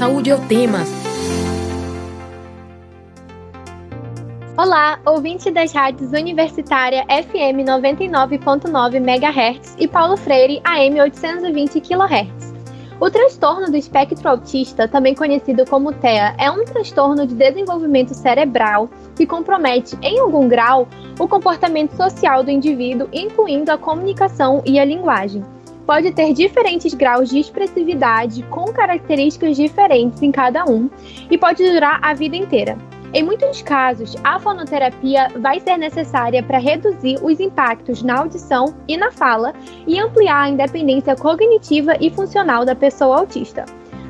[0.00, 0.78] Saúde é o tema.
[4.56, 12.54] Olá, ouvinte das rádios Universitária FM 99.9 MHz e Paulo Freire AM 820 kHz.
[12.98, 18.88] O transtorno do espectro autista, também conhecido como TEA, é um transtorno de desenvolvimento cerebral
[19.14, 24.84] que compromete, em algum grau, o comportamento social do indivíduo, incluindo a comunicação e a
[24.86, 25.44] linguagem.
[25.90, 30.88] Pode ter diferentes graus de expressividade, com características diferentes em cada um,
[31.28, 32.78] e pode durar a vida inteira.
[33.12, 38.96] Em muitos casos, a fonoterapia vai ser necessária para reduzir os impactos na audição e
[38.96, 39.52] na fala
[39.84, 43.64] e ampliar a independência cognitiva e funcional da pessoa autista.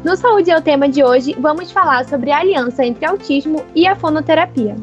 [0.05, 3.87] No Saúde é o tema de hoje, vamos falar sobre a aliança entre autismo e
[3.87, 4.77] a fonoterapia.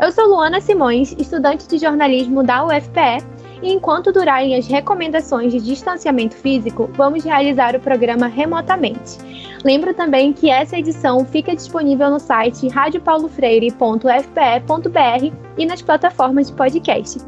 [0.00, 3.22] Eu sou Luana Simões, estudante de jornalismo da UFPE,
[3.62, 9.18] e enquanto durarem as recomendações de distanciamento físico, vamos realizar o programa remotamente.
[9.64, 17.20] Lembro também que essa edição fica disponível no site radiopaulofreire.fpe.br e nas plataformas de podcast.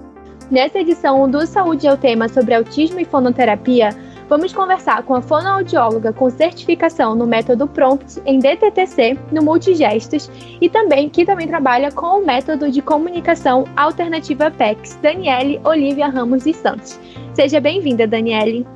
[0.51, 3.91] Nessa edição do Saúde é o tema sobre autismo e fonoterapia,
[4.29, 10.31] vamos conversar com a fonoaudióloga com certificação no método PROMPT em DTTC, no Multigestos,
[10.61, 16.45] e também que também trabalha com o método de comunicação alternativa PEX, Daniele Olivia Ramos
[16.45, 16.99] de Santos.
[17.35, 18.67] Seja bem-vinda, Daniele.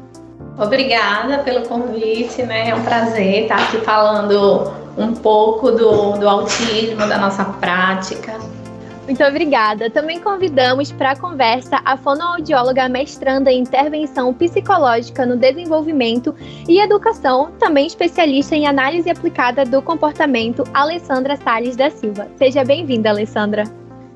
[0.59, 2.71] Obrigada pelo convite, né?
[2.71, 8.37] É um prazer estar aqui falando um pouco do, do autismo, da nossa prática.
[9.09, 9.89] Muito obrigada.
[9.89, 16.35] Também convidamos para a conversa a fonoaudióloga mestranda em intervenção psicológica no desenvolvimento
[16.69, 22.29] e educação, também especialista em análise aplicada do comportamento, Alessandra Sales da Silva.
[22.37, 23.65] Seja bem-vinda, Alessandra.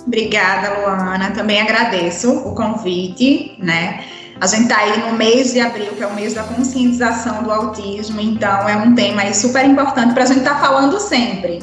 [0.07, 1.31] Obrigada, Luana.
[1.31, 4.05] Também agradeço o convite, né?
[4.39, 7.51] A gente está aí no mês de abril, que é o mês da conscientização do
[7.51, 11.61] autismo, então é um tema super importante para a gente estar tá falando sempre.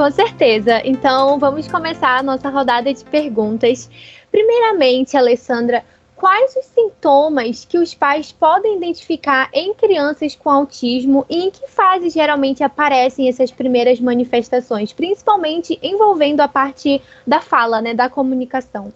[0.00, 0.80] Com certeza.
[0.82, 3.90] Então, vamos começar a nossa rodada de perguntas.
[4.32, 5.84] Primeiramente, Alessandra,
[6.16, 11.68] quais os sintomas que os pais podem identificar em crianças com autismo e em que
[11.68, 18.90] fase geralmente aparecem essas primeiras manifestações, principalmente envolvendo a parte da fala, né, da comunicação?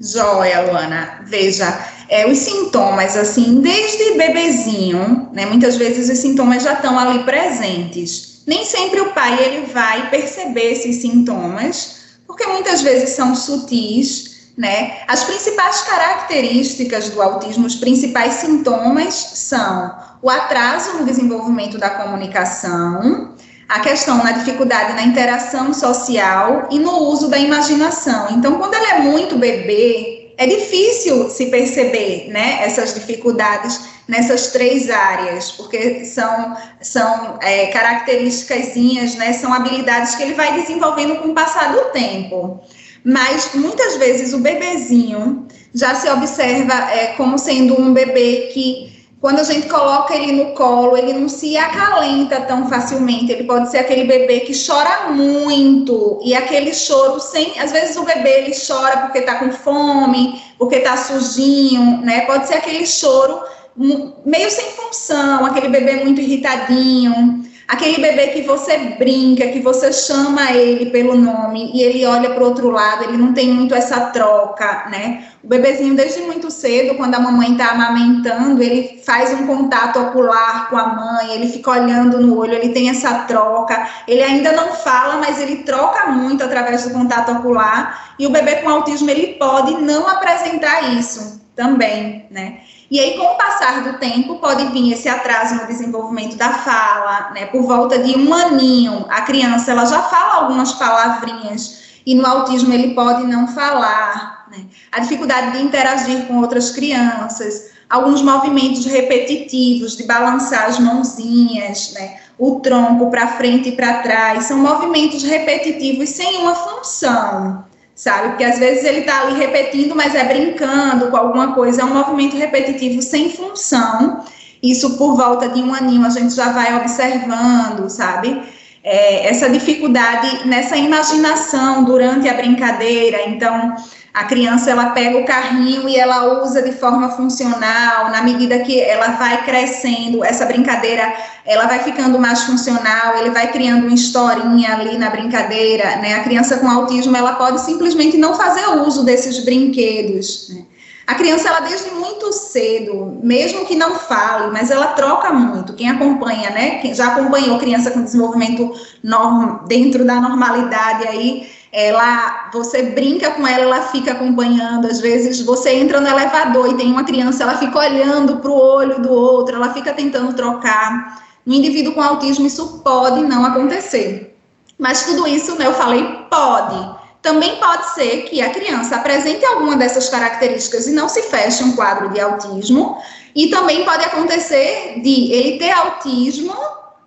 [0.00, 1.24] Joia, Luana.
[1.26, 1.66] Veja,
[2.08, 5.46] é, os sintomas, assim, desde bebezinho, né?
[5.46, 8.33] Muitas vezes os sintomas já estão ali presentes.
[8.46, 14.98] Nem sempre o pai ele vai perceber esses sintomas, porque muitas vezes são sutis, né?
[15.08, 23.34] As principais características do autismo, os principais sintomas são o atraso no desenvolvimento da comunicação,
[23.68, 28.28] a questão na dificuldade na interação social e no uso da imaginação.
[28.30, 34.90] Então, quando ela é muito bebê, é difícil se perceber, né, essas dificuldades nessas três
[34.90, 38.74] áreas, porque são, são é, características,
[39.16, 42.60] né, são habilidades que ele vai desenvolvendo com o passar do tempo.
[43.04, 48.94] Mas muitas vezes o bebezinho já se observa é, como sendo um bebê que
[49.24, 53.32] quando a gente coloca ele no colo, ele não se acalenta tão facilmente.
[53.32, 58.04] Ele pode ser aquele bebê que chora muito e aquele choro sem, às vezes o
[58.04, 62.26] bebê ele chora porque está com fome, porque está sujinho, né?
[62.26, 63.40] Pode ser aquele choro
[63.76, 67.44] meio sem função, aquele bebê muito irritadinho.
[67.66, 72.42] Aquele bebê que você brinca, que você chama ele pelo nome e ele olha para
[72.42, 75.28] o outro lado, ele não tem muito essa troca, né?
[75.42, 80.68] O bebezinho, desde muito cedo, quando a mamãe está amamentando, ele faz um contato ocular
[80.68, 83.88] com a mãe, ele fica olhando no olho, ele tem essa troca.
[84.06, 88.14] Ele ainda não fala, mas ele troca muito através do contato ocular.
[88.18, 92.58] E o bebê com autismo, ele pode não apresentar isso também, né?
[92.90, 97.30] E aí, com o passar do tempo, pode vir esse atraso no desenvolvimento da fala,
[97.34, 97.46] né?
[97.46, 102.72] Por volta de um aninho, a criança ela já fala algumas palavrinhas e no autismo
[102.72, 104.66] ele pode não falar, né?
[104.92, 112.18] A dificuldade de interagir com outras crianças, alguns movimentos repetitivos de balançar as mãozinhas, né?
[112.38, 117.64] O tronco para frente e para trás, são movimentos repetitivos sem uma função
[117.94, 118.30] sabe?
[118.30, 121.94] Porque às vezes ele está ali repetindo, mas é brincando com alguma coisa, é um
[121.94, 124.24] movimento repetitivo sem função.
[124.62, 128.42] Isso por volta de um aninho a gente já vai observando, sabe?
[128.82, 133.28] É, essa dificuldade nessa imaginação durante a brincadeira.
[133.28, 133.74] Então,
[134.14, 138.80] a criança ela pega o carrinho e ela usa de forma funcional, na medida que
[138.80, 141.12] ela vai crescendo, essa brincadeira
[141.44, 146.14] ela vai ficando mais funcional, ele vai criando uma historinha ali na brincadeira, né?
[146.14, 150.48] A criança com autismo ela pode simplesmente não fazer uso desses brinquedos.
[150.48, 150.62] Né?
[151.06, 155.74] A criança, ela desde muito cedo, mesmo que não fale, mas ela troca muito.
[155.74, 156.78] Quem acompanha, né?
[156.78, 158.72] Quem já acompanhou criança com desenvolvimento
[159.02, 164.86] norm, dentro da normalidade aí, ela, você brinca com ela, ela fica acompanhando.
[164.86, 168.56] Às vezes você entra no elevador e tem uma criança, ela fica olhando para o
[168.56, 171.20] olho do outro, ela fica tentando trocar.
[171.44, 174.38] No indivíduo com autismo, isso pode não acontecer.
[174.78, 176.94] Mas tudo isso, né, eu falei, pode.
[177.20, 181.72] Também pode ser que a criança apresente alguma dessas características e não se feche um
[181.72, 182.98] quadro de autismo.
[183.34, 186.54] E também pode acontecer de ele ter autismo,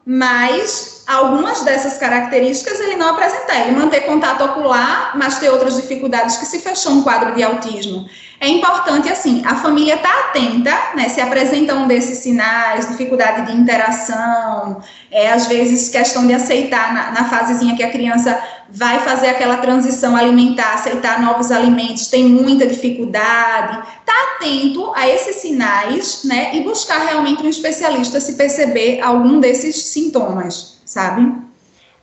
[0.10, 3.68] mas algumas dessas características ele não apresentar.
[3.68, 8.08] Ele manter contato ocular, mas ter outras dificuldades que se fechou um quadro de autismo.
[8.40, 13.48] É importante, assim, a família estar tá atenta, né, se apresenta um desses sinais, dificuldade
[13.48, 18.40] de interação, é, às vezes questão de aceitar na, na fasezinha que a criança
[18.70, 25.38] vai fazer aquela transição alimentar, aceitar novos alimentos, tem muita dificuldade, tá atento a esses
[25.38, 31.47] sinais, né, e buscar realmente um especialista se perceber algum desses sintomas sabe?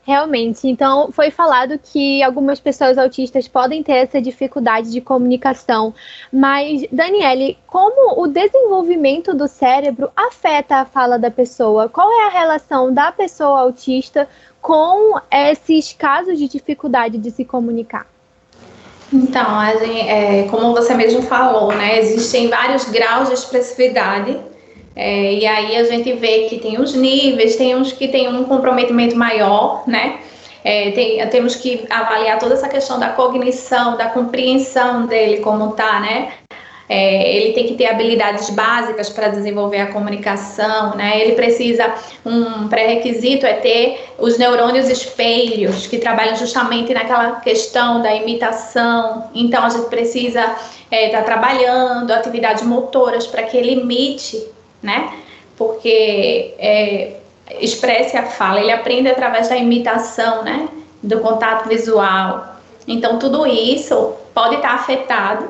[0.06, 0.68] Realmente.
[0.68, 5.94] Então, foi falado que algumas pessoas autistas podem ter essa dificuldade de comunicação.
[6.30, 11.88] Mas, Daniele, como o desenvolvimento do cérebro afeta a fala da pessoa?
[11.88, 14.28] Qual é a relação da pessoa autista
[14.60, 18.06] com esses casos de dificuldade de se comunicar?
[19.10, 24.38] Então, gente, é, como você mesmo falou, né, existem vários graus de expressividade
[24.96, 28.44] é, e aí a gente vê que tem os níveis, tem uns que tem um
[28.44, 30.20] comprometimento maior, né?
[30.62, 36.00] É, tem, temos que avaliar toda essa questão da cognição, da compreensão dele como tá,
[36.00, 36.32] né?
[36.88, 41.20] É, ele tem que ter habilidades básicas para desenvolver a comunicação, né?
[41.20, 41.94] Ele precisa,
[42.24, 49.30] um pré-requisito é ter os neurônios espelhos, que trabalham justamente naquela questão da imitação.
[49.34, 50.56] Então, a gente precisa estar
[50.90, 54.53] é, tá trabalhando atividades motoras para que ele imite
[54.84, 55.12] né?
[55.56, 57.16] Porque é,
[57.60, 60.68] expresse a fala, ele aprende através da imitação, né?
[61.02, 62.56] Do contato visual.
[62.86, 65.48] Então, tudo isso pode estar afetado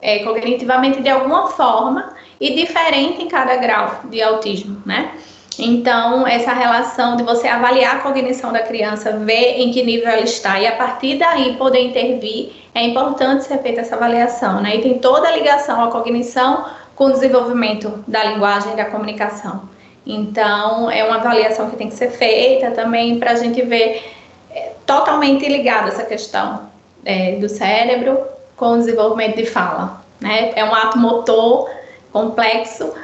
[0.00, 5.12] é, cognitivamente de alguma forma e diferente em cada grau de autismo, né?
[5.58, 10.20] Então, essa relação de você avaliar a cognição da criança, ver em que nível ela
[10.20, 14.76] está e a partir daí poder intervir, é importante ser feita essa avaliação, né?
[14.76, 16.66] E tem toda a ligação à cognição
[16.96, 19.68] com o desenvolvimento da linguagem e da comunicação.
[20.04, 24.02] Então, é uma avaliação que tem que ser feita também para a gente ver
[24.50, 26.70] é, totalmente ligada essa questão
[27.04, 28.18] é, do cérebro
[28.56, 30.02] com o desenvolvimento de fala.
[30.20, 30.52] Né?
[30.56, 31.70] É um ato motor
[32.12, 32.94] complexo,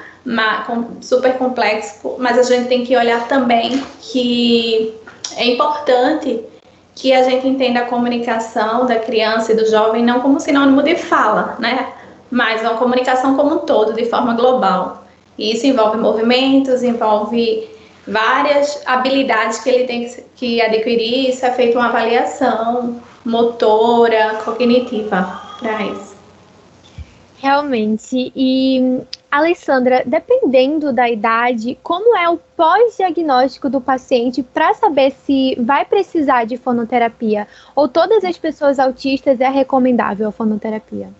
[1.02, 4.94] super complexo, mas a gente tem que olhar também que
[5.36, 6.42] é importante
[6.94, 10.96] que a gente entenda a comunicação da criança e do jovem não como sinônimo de
[10.96, 11.92] fala, né?
[12.32, 15.04] Mas uma comunicação como um todo, de forma global.
[15.36, 17.68] E isso envolve movimentos, envolve
[18.08, 25.82] várias habilidades que ele tem que adquirir, isso é feita uma avaliação motora, cognitiva para
[25.82, 26.16] isso.
[27.36, 28.32] Realmente.
[28.34, 35.84] E, Alessandra, dependendo da idade, como é o pós-diagnóstico do paciente para saber se vai
[35.84, 37.46] precisar de fonoterapia?
[37.76, 41.10] Ou todas as pessoas autistas é recomendável a fonoterapia?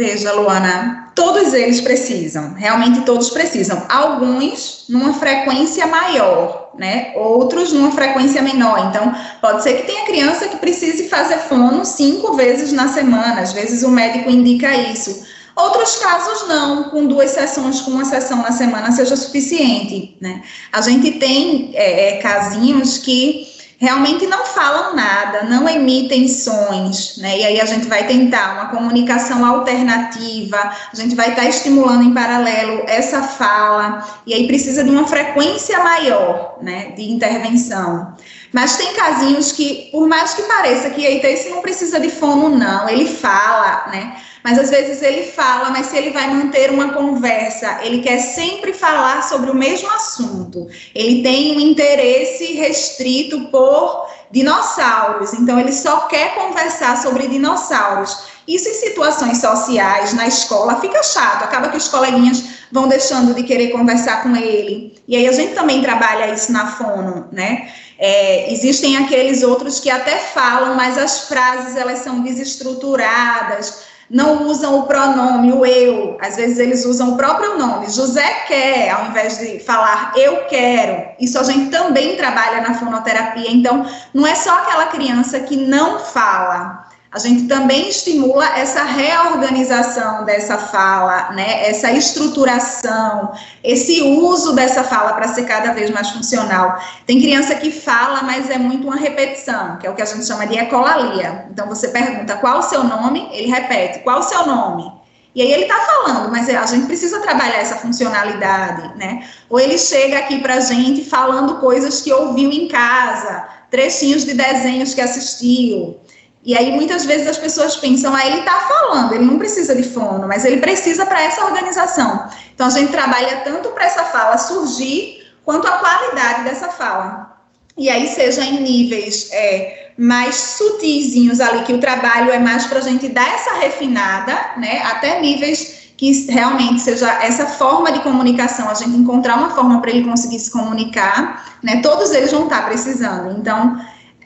[0.00, 3.84] Veja, Luana, todos eles precisam, realmente todos precisam.
[3.86, 7.12] Alguns numa frequência maior, né?
[7.16, 8.88] Outros numa frequência menor.
[8.88, 13.52] Então, pode ser que tenha criança que precise fazer fono cinco vezes na semana, às
[13.52, 15.22] vezes o médico indica isso.
[15.54, 20.40] Outros casos não, com duas sessões, com uma sessão na semana seja suficiente, né?
[20.72, 23.49] A gente tem é, é casinhos que
[23.80, 27.38] realmente não falam nada, não emitem sons, né?
[27.38, 32.04] E aí a gente vai tentar uma comunicação alternativa, a gente vai estar tá estimulando
[32.04, 38.14] em paralelo essa fala, e aí precisa de uma frequência maior, né, de intervenção.
[38.52, 42.50] Mas tem casinhos que, por mais que pareça que eita, esse não precisa de fono,
[42.50, 44.16] não, ele fala, né?
[44.42, 48.72] Mas às vezes ele fala, mas se ele vai manter uma conversa, ele quer sempre
[48.72, 50.68] falar sobre o mesmo assunto.
[50.94, 58.30] Ele tem um interesse restrito por dinossauros, então ele só quer conversar sobre dinossauros.
[58.46, 62.42] Isso em situações sociais, na escola, fica chato, acaba que os coleguinhas
[62.72, 64.94] vão deixando de querer conversar com ele.
[65.06, 67.72] E aí a gente também trabalha isso na fono, né?
[67.98, 74.80] É, existem aqueles outros que até falam, mas as frases elas são desestruturadas, não usam
[74.80, 76.18] o pronome, o eu.
[76.20, 77.88] Às vezes eles usam o próprio nome.
[77.88, 81.10] José quer, ao invés de falar eu quero.
[81.20, 83.50] Isso a gente também trabalha na fonoterapia.
[83.50, 86.89] Então, não é só aquela criança que não fala.
[87.12, 93.32] A gente também estimula essa reorganização dessa fala, né, essa estruturação,
[93.64, 96.80] esse uso dessa fala para ser cada vez mais funcional.
[97.06, 100.24] Tem criança que fala, mas é muito uma repetição, que é o que a gente
[100.24, 101.46] chama de ecolalia.
[101.50, 105.00] Então você pergunta qual o seu nome, ele repete, qual o seu nome?
[105.34, 109.28] E aí ele está falando, mas a gente precisa trabalhar essa funcionalidade, né?
[109.48, 114.34] Ou ele chega aqui para a gente falando coisas que ouviu em casa, trechinhos de
[114.34, 116.00] desenhos que assistiu.
[116.42, 119.82] E aí muitas vezes as pessoas pensam, ah, ele está falando, ele não precisa de
[119.82, 122.28] fono, mas ele precisa para essa organização.
[122.54, 127.38] Então a gente trabalha tanto para essa fala surgir, quanto a qualidade dessa fala.
[127.76, 132.78] E aí seja em níveis é, mais sutizinhos ali, que o trabalho é mais para
[132.78, 138.70] a gente dar essa refinada, né, até níveis que realmente seja essa forma de comunicação,
[138.70, 142.64] a gente encontrar uma forma para ele conseguir se comunicar, né, todos eles vão estar
[142.64, 143.38] precisando.
[143.38, 143.78] Então,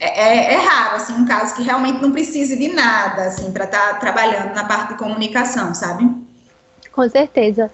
[0.05, 3.65] é, é, é, raro, assim, um caso que realmente não precise de nada, assim, para
[3.65, 6.09] estar tá trabalhando na parte de comunicação, sabe?
[6.91, 7.71] Com certeza.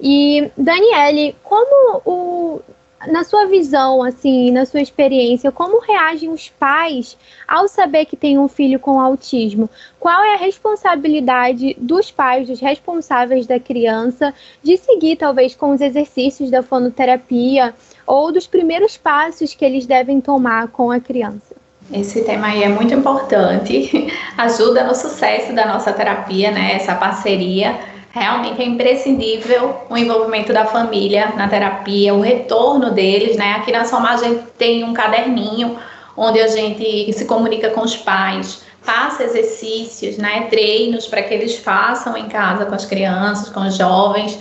[0.00, 2.60] E, Daniele, como o,
[3.08, 7.16] na sua visão, assim, na sua experiência, como reagem os pais
[7.48, 9.68] ao saber que tem um filho com autismo?
[9.98, 15.80] Qual é a responsabilidade dos pais, dos responsáveis da criança, de seguir, talvez, com os
[15.80, 17.74] exercícios da fonoterapia
[18.06, 21.61] ou dos primeiros passos que eles devem tomar com a criança?
[21.92, 26.74] Esse tema aí é muito importante, ajuda no sucesso da nossa terapia, né?
[26.74, 27.78] Essa parceria.
[28.10, 33.54] Realmente é imprescindível o envolvimento da família na terapia, o retorno deles, né?
[33.54, 35.78] Aqui na Soma a gente tem um caderninho
[36.16, 40.46] onde a gente se comunica com os pais, passa exercícios, né?
[40.50, 44.38] Treinos para que eles façam em casa com as crianças, com os jovens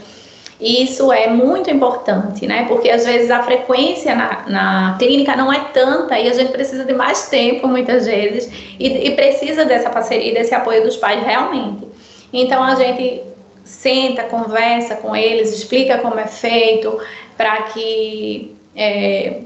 [0.62, 2.66] isso é muito importante, né?
[2.68, 6.86] Porque às vezes a frequência na, na clínica não é tanta e a gente precisa
[6.86, 11.88] de mais tempo muitas vezes e, e precisa dessa parceria, desse apoio dos pais realmente.
[12.32, 13.24] Então a gente
[13.64, 17.00] senta, conversa com eles, explica como é feito
[17.36, 19.42] para que é,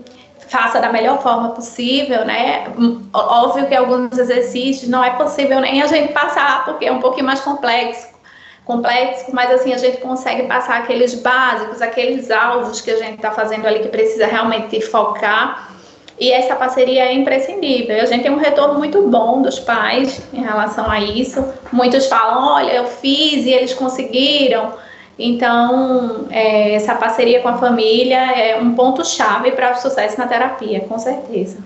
[0.50, 2.66] faça da melhor forma possível, né?
[3.14, 7.26] Óbvio que alguns exercícios não é possível nem a gente passar porque é um pouquinho
[7.26, 8.15] mais complexo
[8.66, 13.32] complexo, mas assim a gente consegue passar aqueles básicos, aqueles alvos que a gente está
[13.32, 15.72] fazendo ali que precisa realmente focar.
[16.20, 18.02] E essa parceria é imprescindível.
[18.02, 21.46] A gente tem um retorno muito bom dos pais em relação a isso.
[21.72, 24.74] Muitos falam: olha, eu fiz e eles conseguiram.
[25.18, 30.82] Então, é, essa parceria com a família é um ponto-chave para o sucesso na terapia,
[30.82, 31.58] com certeza.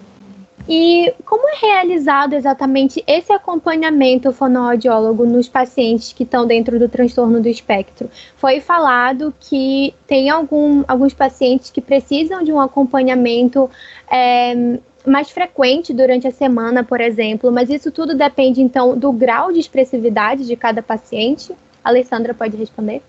[0.71, 7.41] E como é realizado exatamente esse acompanhamento fonoaudiólogo nos pacientes que estão dentro do transtorno
[7.41, 8.07] do espectro?
[8.37, 13.67] Foi falado que tem algum, alguns pacientes que precisam de um acompanhamento
[14.11, 19.51] é, mais frequente durante a semana, por exemplo, mas isso tudo depende, então, do grau
[19.51, 21.51] de expressividade de cada paciente?
[21.83, 23.01] A Alessandra pode responder?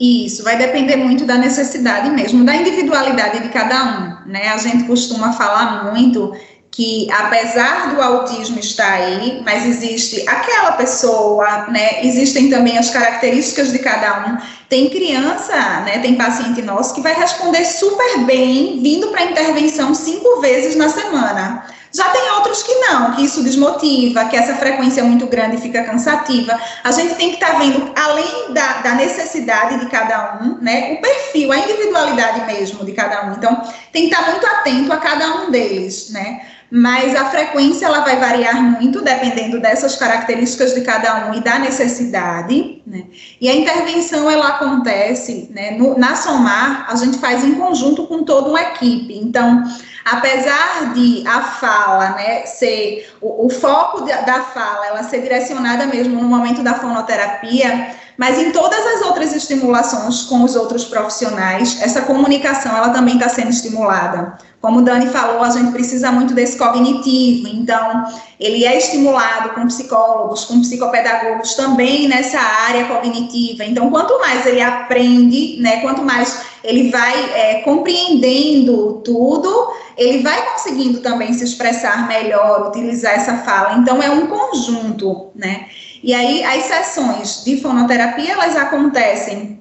[0.00, 3.84] Isso, vai depender muito da necessidade mesmo, da individualidade de cada
[4.24, 4.48] um, né?
[4.48, 6.32] A gente costuma falar muito
[6.72, 12.02] que apesar do autismo estar aí, mas existe aquela pessoa, né?
[12.02, 14.38] Existem também as características de cada um.
[14.70, 15.98] Tem criança, né?
[15.98, 21.62] Tem paciente nosso que vai responder super bem, vindo para intervenção cinco vezes na semana.
[21.94, 25.60] Já tem outros que não, que isso desmotiva, que essa frequência é muito grande e
[25.60, 26.58] fica cansativa.
[26.82, 30.94] A gente tem que estar tá vendo, além da, da, necessidade de cada um, né,
[30.94, 33.34] o perfil, a individualidade mesmo de cada um.
[33.34, 33.60] Então,
[33.92, 36.40] tem que estar tá muito atento a cada um deles, né?
[36.74, 41.58] Mas a frequência ela vai variar muito dependendo dessas características de cada um e da
[41.58, 43.04] necessidade, né?
[43.38, 45.72] E a intervenção ela acontece, né?
[45.72, 49.18] No, na Somar a gente faz em conjunto com toda uma equipe.
[49.18, 49.62] Então,
[50.02, 55.84] apesar de a fala, né, ser o, o foco da, da fala, ela ser direcionada
[55.84, 61.82] mesmo no momento da fonoterapia, mas em todas as outras estimulações com os outros profissionais,
[61.82, 64.38] essa comunicação ela também está sendo estimulada.
[64.60, 68.04] Como o Dani falou, a gente precisa muito desse cognitivo, então
[68.38, 73.64] ele é estimulado com psicólogos, com psicopedagogos também nessa área cognitiva.
[73.64, 80.48] Então, quanto mais ele aprende, né, quanto mais ele vai é, compreendendo tudo, ele vai
[80.52, 83.78] conseguindo também se expressar melhor, utilizar essa fala.
[83.78, 85.66] Então, é um conjunto, né?
[86.02, 89.60] E aí, as sessões de fonoterapia, elas acontecem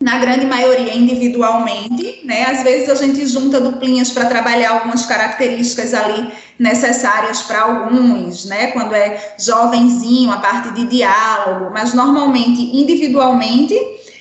[0.00, 2.44] na grande maioria individualmente, né?
[2.46, 8.68] Às vezes a gente junta duplinhas para trabalhar algumas características ali necessárias para alguns, né?
[8.68, 13.74] Quando é jovenzinho, a parte de diálogo, mas normalmente individualmente,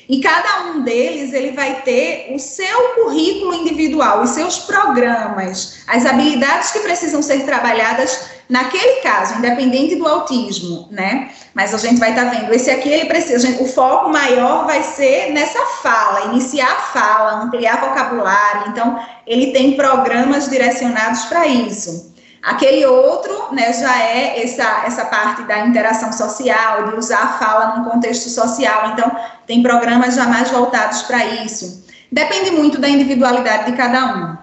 [0.08, 6.06] e cada um deles ele vai ter o seu currículo individual, os seus programas, as
[6.06, 11.31] habilidades que precisam ser trabalhadas naquele caso, independente do autismo, né?
[11.53, 14.65] Mas a gente vai estar tá vendo, esse aqui ele precisa, gente, o foco maior
[14.65, 18.70] vai ser nessa fala, iniciar a fala, ampliar vocabulário.
[18.70, 22.13] Então, ele tem programas direcionados para isso.
[22.43, 27.77] Aquele outro, né, já é essa, essa parte da interação social, de usar a fala
[27.77, 28.89] num contexto social.
[28.89, 29.10] Então,
[29.48, 31.86] tem programas já mais voltados para isso.
[32.12, 34.38] Depende muito da individualidade de cada um.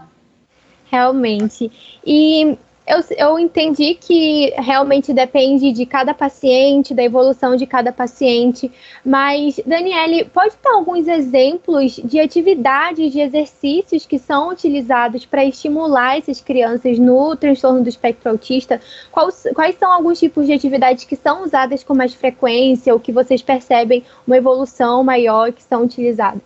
[0.90, 1.70] Realmente.
[2.06, 2.56] E
[2.88, 8.72] eu, eu entendi que realmente depende de cada paciente, da evolução de cada paciente,
[9.04, 16.18] mas, Daniele, pode dar alguns exemplos de atividades, de exercícios que são utilizados para estimular
[16.18, 18.80] essas crianças no transtorno do espectro autista?
[19.12, 23.12] Quais, quais são alguns tipos de atividades que são usadas com mais frequência ou que
[23.12, 26.42] vocês percebem uma evolução maior que são utilizadas?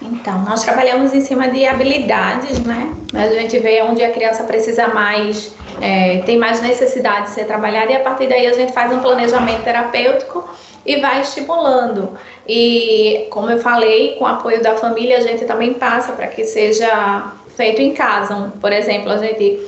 [0.00, 2.92] Então, nós trabalhamos em cima de habilidades, né?
[3.14, 7.92] A gente vê onde a criança precisa mais, é, tem mais necessidade de ser trabalhada
[7.92, 10.48] e a partir daí a gente faz um planejamento terapêutico
[10.84, 12.18] e vai estimulando.
[12.48, 16.44] E, como eu falei, com o apoio da família, a gente também passa para que
[16.44, 18.52] seja feito em casa.
[18.60, 19.60] Por exemplo, a gente.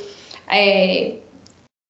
[0.48, 1.12] É,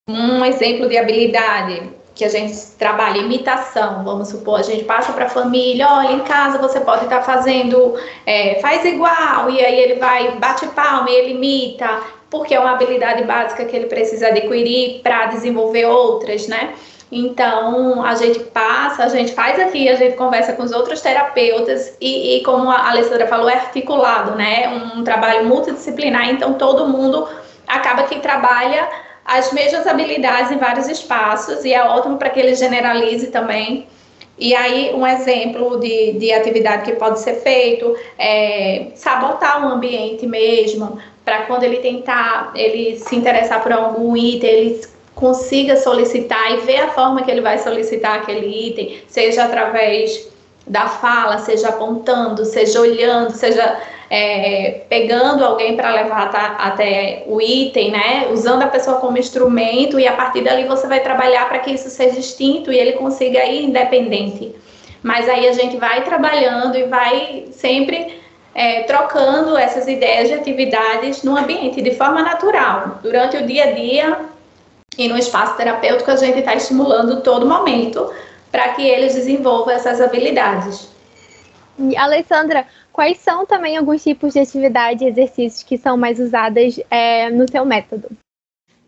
[0.06, 5.25] um exemplo de habilidade que a gente trabalha imitação, vamos supor, a gente passa para
[5.25, 7.94] a família, olha, em casa você pode estar tá fazendo,
[8.25, 12.73] é, faz igual, e aí ele vai, bate palma e ele imita, porque é uma
[12.73, 16.75] habilidade básica que ele precisa adquirir para desenvolver outras, né?
[17.11, 21.97] Então, a gente passa, a gente faz aqui, a gente conversa com os outros terapeutas
[22.00, 24.68] e, e como a Alessandra falou, é articulado, né?
[24.68, 27.28] Um, um trabalho multidisciplinar, então todo mundo
[27.66, 28.88] acaba que trabalha
[29.24, 33.86] as mesmas habilidades em vários espaços e é ótimo para que ele generalize também.
[34.38, 40.26] E aí, um exemplo de, de atividade que pode ser feito é sabotar o ambiente
[40.26, 44.80] mesmo, para quando ele tentar, ele se interessar por algum item, ele
[45.14, 50.28] consiga solicitar e ver a forma que ele vai solicitar aquele item, seja através
[50.66, 53.80] da fala, seja apontando, seja olhando, seja
[54.11, 58.28] é, pegando alguém para levar até o item, né?
[58.30, 61.88] Usando a pessoa como instrumento e a partir dali você vai trabalhar para que isso
[61.90, 64.55] seja extinto e ele consiga ir independente.
[65.02, 68.22] Mas aí a gente vai trabalhando e vai sempre
[68.55, 73.00] é, trocando essas ideias de atividades no ambiente de forma natural.
[73.02, 74.18] Durante o dia a dia
[74.96, 78.11] e no espaço terapêutico a gente está estimulando todo momento
[78.50, 80.88] para que eles desenvolvam essas habilidades.
[81.98, 87.28] Alessandra, quais são também alguns tipos de atividade e exercícios que são mais usadas é,
[87.28, 88.09] no seu método?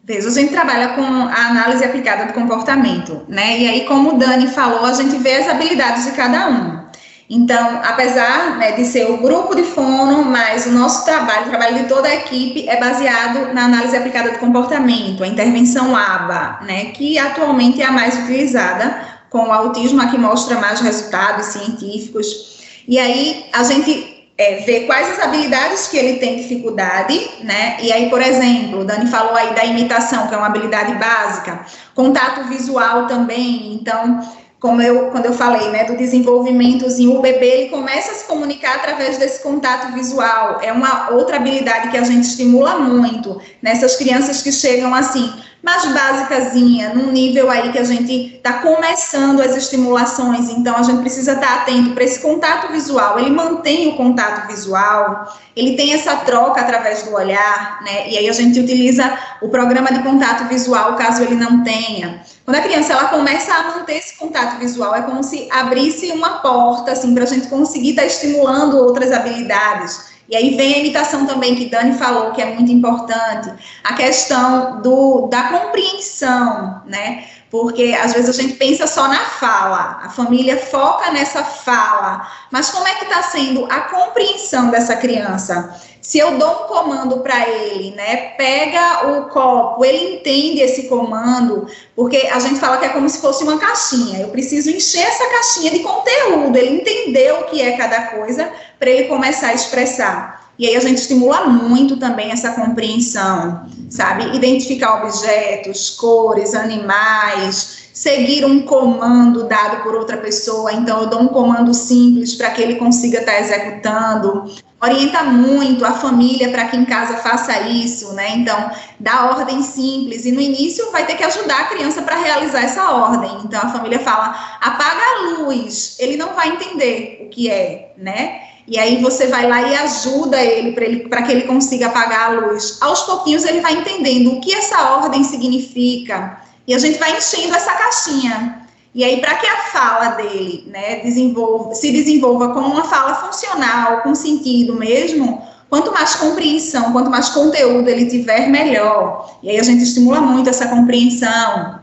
[0.05, 3.59] Veja, a gente trabalha com a análise aplicada do comportamento, né?
[3.59, 6.87] E aí, como o Dani falou, a gente vê as habilidades de cada um.
[7.29, 11.83] Então, apesar né, de ser o grupo de fono, mas o nosso trabalho, o trabalho
[11.83, 16.85] de toda a equipe é baseado na análise aplicada do comportamento, a intervenção ABA, né,
[16.93, 22.56] que atualmente é a mais utilizada com o autismo, a que mostra mais resultados científicos
[22.87, 27.79] e aí a gente é, vê quais as habilidades que ele tem dificuldade, né?
[27.81, 32.45] E aí, por exemplo, Dani falou aí da imitação, que é uma habilidade básica, contato
[32.49, 34.21] visual também, então
[34.67, 38.75] como eu, quando eu falei, né, do desenvolvimentozinho, o bebê ele começa a se comunicar
[38.75, 40.59] através desse contato visual.
[40.61, 45.85] É uma outra habilidade que a gente estimula muito nessas crianças que chegam assim, mais
[45.87, 51.35] básicazinha, num nível aí que a gente está começando as estimulações, então a gente precisa
[51.35, 53.21] estar tá atento para esse contato visual.
[53.21, 58.09] Ele mantém o contato visual, ele tem essa troca através do olhar, né?
[58.09, 62.21] E aí a gente utiliza o programa de contato visual caso ele não tenha.
[62.47, 66.39] Quando a criança ela começa a manter esse contato visual, é como se abrisse uma
[66.39, 70.15] porta assim para a gente conseguir estar tá estimulando outras habilidades.
[70.29, 74.81] E aí vem a imitação também que Dani falou, que é muito importante, a questão
[74.81, 77.25] do, da compreensão, né?
[77.51, 82.71] Porque às vezes a gente pensa só na fala, a família foca nessa fala, mas
[82.71, 85.75] como é que está sendo a compreensão dessa criança?
[86.03, 91.67] Se eu dou um comando para ele, né, pega o copo, ele entende esse comando,
[91.97, 94.21] porque a gente fala que é como se fosse uma caixinha.
[94.21, 98.91] Eu preciso encher essa caixinha de conteúdo, ele entendeu o que é cada coisa para
[98.91, 100.47] ele começar a expressar.
[100.59, 104.37] E aí a gente estimula muito também essa compreensão, sabe?
[104.37, 110.73] Identificar objetos, cores, animais, seguir um comando dado por outra pessoa.
[110.73, 114.55] Então, eu dou um comando simples para que ele consiga estar tá executando.
[114.83, 118.37] Orienta muito a família para que em casa faça isso, né?
[118.37, 118.71] Então,
[119.01, 120.27] dá ordem simples.
[120.27, 123.31] E no início vai ter que ajudar a criança para realizar essa ordem.
[123.45, 125.97] Então, a família fala: apaga a luz.
[125.99, 128.43] Ele não vai entender o que é, né?
[128.69, 132.33] E aí você vai lá e ajuda ele para ele, que ele consiga apagar a
[132.33, 132.79] luz.
[132.81, 136.41] Aos pouquinhos ele vai entendendo o que essa ordem significa.
[136.67, 138.67] E a gente vai enchendo essa caixinha.
[138.93, 144.01] E aí, para que a fala dele né, desenvolva, se desenvolva como uma fala funcional,
[144.01, 149.39] com sentido mesmo, quanto mais compreensão, quanto mais conteúdo ele tiver, melhor.
[149.43, 151.81] E aí a gente estimula muito essa compreensão.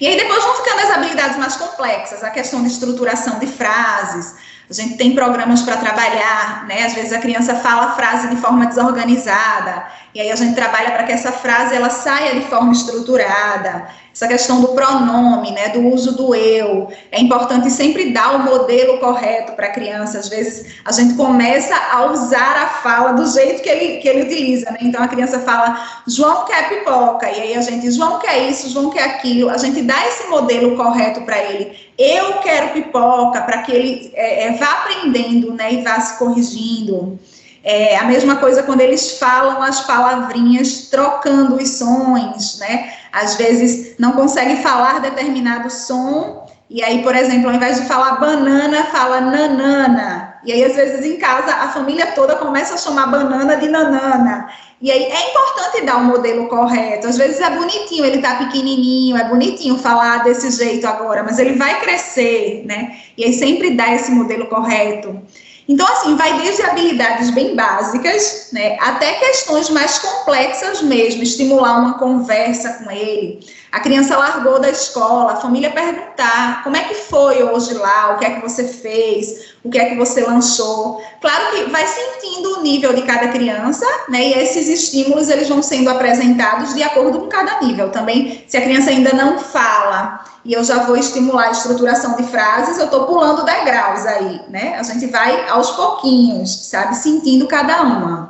[0.00, 4.36] E aí depois vão ficando as habilidades mais complexas, a questão de estruturação de frases,
[4.70, 6.84] a gente tem programas para trabalhar, né?
[6.84, 10.90] Às vezes a criança fala a frase de forma desorganizada, e aí a gente trabalha
[10.90, 13.88] para que essa frase ela saia de forma estruturada.
[14.18, 18.98] Essa questão do pronome, né, do uso do eu, é importante sempre dar o modelo
[18.98, 20.18] correto para a criança.
[20.18, 24.22] Às vezes a gente começa a usar a fala do jeito que ele, que ele
[24.22, 24.78] utiliza, né?
[24.80, 28.90] Então a criança fala, João quer pipoca, e aí a gente, João quer isso, João
[28.90, 29.50] quer aquilo.
[29.50, 31.78] A gente dá esse modelo correto para ele.
[31.96, 37.20] Eu quero pipoca, para que ele é, é, vá aprendendo, né, e vá se corrigindo.
[37.62, 42.97] É a mesma coisa quando eles falam as palavrinhas trocando os sons, né?
[43.12, 48.16] Às vezes não consegue falar determinado som, e aí, por exemplo, ao invés de falar
[48.16, 50.38] banana, fala nanana.
[50.44, 54.48] E aí, às vezes, em casa, a família toda começa a chamar banana de nanana.
[54.80, 57.06] E aí, é importante dar o um modelo correto.
[57.06, 61.54] Às vezes é bonitinho, ele tá pequenininho, é bonitinho falar desse jeito agora, mas ele
[61.54, 62.98] vai crescer, né?
[63.16, 65.22] E aí, sempre dá esse modelo correto.
[65.68, 71.98] Então, assim, vai desde habilidades bem básicas, né, até questões mais complexas mesmo, estimular uma
[71.98, 73.40] conversa com ele.
[73.70, 78.18] A criança largou da escola, a família perguntar como é que foi hoje lá, o
[78.18, 81.02] que é que você fez, o que é que você lançou.
[81.20, 84.28] Claro que vai sentindo o nível de cada criança, né?
[84.28, 87.90] E esses estímulos eles vão sendo apresentados de acordo com cada nível.
[87.90, 92.22] Também, se a criança ainda não fala e eu já vou estimular a estruturação de
[92.24, 94.76] frases, eu estou pulando degraus aí, né?
[94.78, 96.96] A gente vai aos pouquinhos, sabe?
[96.96, 98.27] Sentindo cada uma.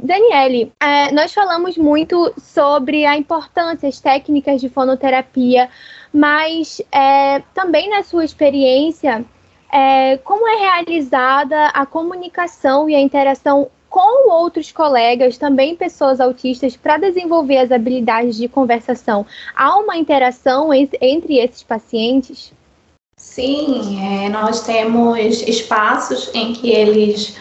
[0.00, 5.70] Daniele, é, nós falamos muito sobre a importância, as técnicas de fonoterapia,
[6.12, 9.24] mas é, também na sua experiência,
[9.72, 16.76] é, como é realizada a comunicação e a interação com outros colegas, também pessoas autistas,
[16.76, 19.24] para desenvolver as habilidades de conversação?
[19.54, 22.52] Há uma interação entre esses pacientes?
[23.16, 27.34] Sim, é, nós temos espaços em que eles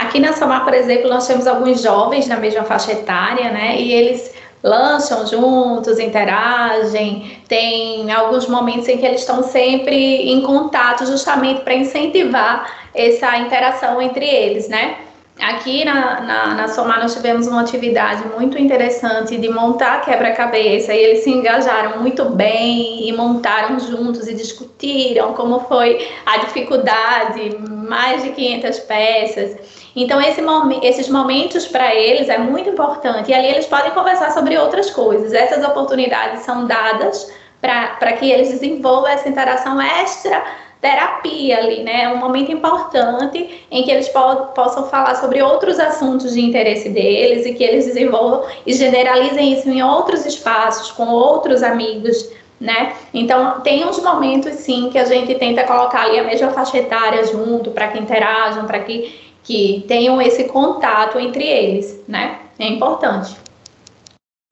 [0.00, 3.78] Aqui na Samar, por exemplo, nós temos alguns jovens na mesma faixa etária, né?
[3.78, 4.32] E eles
[4.62, 9.94] lançam juntos, interagem, tem alguns momentos em que eles estão sempre
[10.32, 14.96] em contato, justamente para incentivar essa interação entre eles, né?
[15.38, 20.98] Aqui na, na, na Somar nós tivemos uma atividade muito interessante de montar quebra-cabeça e
[20.98, 28.22] eles se engajaram muito bem e montaram juntos e discutiram como foi a dificuldade, mais
[28.22, 29.79] de 500 peças.
[29.94, 30.40] Então, esse
[30.82, 33.30] esses momentos para eles é muito importante.
[33.30, 35.32] E ali eles podem conversar sobre outras coisas.
[35.32, 40.42] Essas oportunidades são dadas para que eles desenvolvam essa interação extra
[40.80, 42.04] terapia ali, né?
[42.04, 46.88] É um momento importante em que eles po possam falar sobre outros assuntos de interesse
[46.88, 52.94] deles e que eles desenvolvam e generalizem isso em outros espaços, com outros amigos, né?
[53.12, 57.24] Então, tem uns momentos, sim, que a gente tenta colocar ali a mesma faixa etária
[57.26, 62.40] junto, para que interajam, para que que tenham esse contato entre eles, né?
[62.58, 63.36] É importante.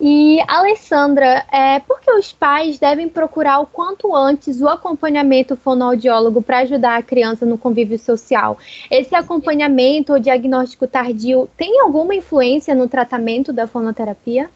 [0.01, 6.41] E, Alessandra, é, por que os pais devem procurar o quanto antes o acompanhamento fonoaudiólogo
[6.41, 8.57] para ajudar a criança no convívio social?
[8.89, 14.49] Esse acompanhamento ou diagnóstico tardio tem alguma influência no tratamento da fonoterapia?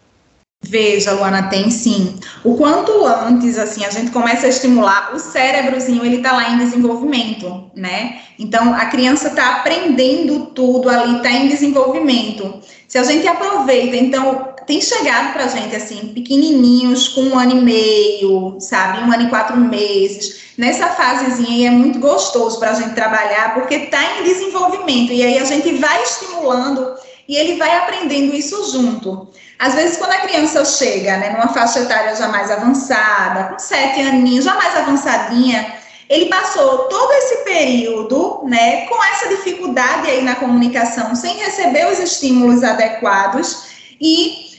[0.65, 2.15] Veja, Luana, tem sim.
[2.45, 6.59] O quanto antes, assim, a gente começa a estimular, o cérebrozinho, ele tá lá em
[6.59, 8.21] desenvolvimento, né?
[8.39, 12.61] Então, a criança tá aprendendo tudo ali, tá em desenvolvimento.
[12.87, 17.61] Se a gente aproveita, então, tem chegado pra gente, assim, pequenininhos, com um ano e
[17.61, 19.03] meio, sabe?
[19.03, 20.53] Um ano e quatro meses.
[20.57, 25.13] Nessa fasezinha aí é muito gostoso pra gente trabalhar, porque tá em desenvolvimento.
[25.13, 26.95] E aí a gente vai estimulando
[27.29, 29.29] e ele vai aprendendo isso junto.
[29.63, 34.01] Às vezes, quando a criança chega, né, numa faixa etária já mais avançada, com sete
[34.01, 35.75] aninhos, já mais avançadinha,
[36.09, 42.01] ele passou todo esse período, né, com essa dificuldade aí na comunicação, sem receber os
[42.01, 43.69] estímulos adequados
[44.01, 44.51] e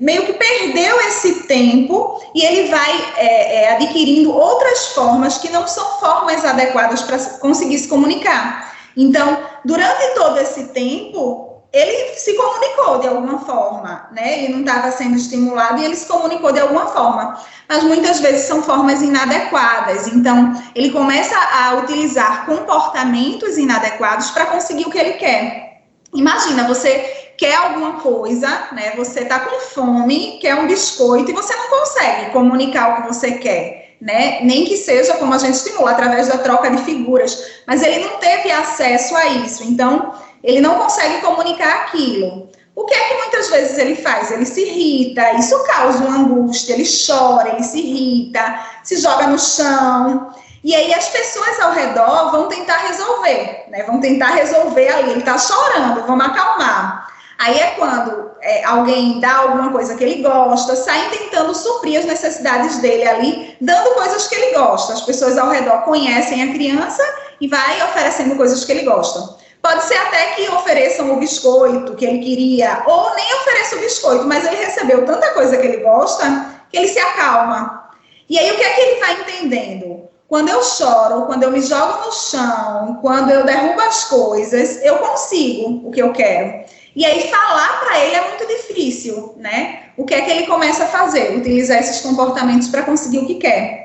[0.00, 5.66] meio que perdeu esse tempo e ele vai é, é, adquirindo outras formas que não
[5.66, 8.72] são formas adequadas para conseguir se comunicar.
[8.96, 14.44] Então, durante todo esse tempo, ele se comunicou de alguma forma, né?
[14.44, 17.40] Ele não estava sendo estimulado e ele se comunicou de alguma forma.
[17.66, 20.06] Mas muitas vezes são formas inadequadas.
[20.08, 25.80] Então, ele começa a utilizar comportamentos inadequados para conseguir o que ele quer.
[26.12, 28.92] Imagina você quer alguma coisa, né?
[28.96, 33.32] Você está com fome, quer um biscoito e você não consegue comunicar o que você
[33.32, 34.40] quer, né?
[34.42, 38.18] Nem que seja como a gente estimula através da troca de figuras, mas ele não
[38.18, 42.50] teve acesso a isso, então ele não consegue comunicar aquilo.
[42.74, 44.30] O que é que muitas vezes ele faz?
[44.30, 49.38] Ele se irrita, isso causa uma angústia, ele chora, ele se irrita, se joga no
[49.38, 50.32] chão.
[50.64, 53.82] E aí as pessoas ao redor vão tentar resolver, né?
[53.82, 55.10] Vão tentar resolver ali.
[55.10, 57.08] Ele está chorando, vamos acalmar.
[57.38, 62.04] Aí é quando é, alguém dá alguma coisa que ele gosta, sai tentando suprir as
[62.04, 64.92] necessidades dele ali, dando coisas que ele gosta.
[64.92, 67.02] As pessoas ao redor conhecem a criança
[67.40, 69.41] e vai oferecendo coisas que ele gosta.
[69.62, 74.26] Pode ser até que ofereçam o biscoito que ele queria, ou nem ofereça o biscoito,
[74.26, 77.90] mas ele recebeu tanta coisa que ele gosta que ele se acalma.
[78.28, 80.08] E aí o que é que ele vai entendendo?
[80.26, 84.96] Quando eu choro, quando eu me jogo no chão, quando eu derrubo as coisas, eu
[84.96, 86.64] consigo o que eu quero.
[86.96, 89.90] E aí falar para ele é muito difícil, né?
[89.96, 91.36] O que é que ele começa a fazer?
[91.36, 93.81] Utilizar esses comportamentos para conseguir o que quer.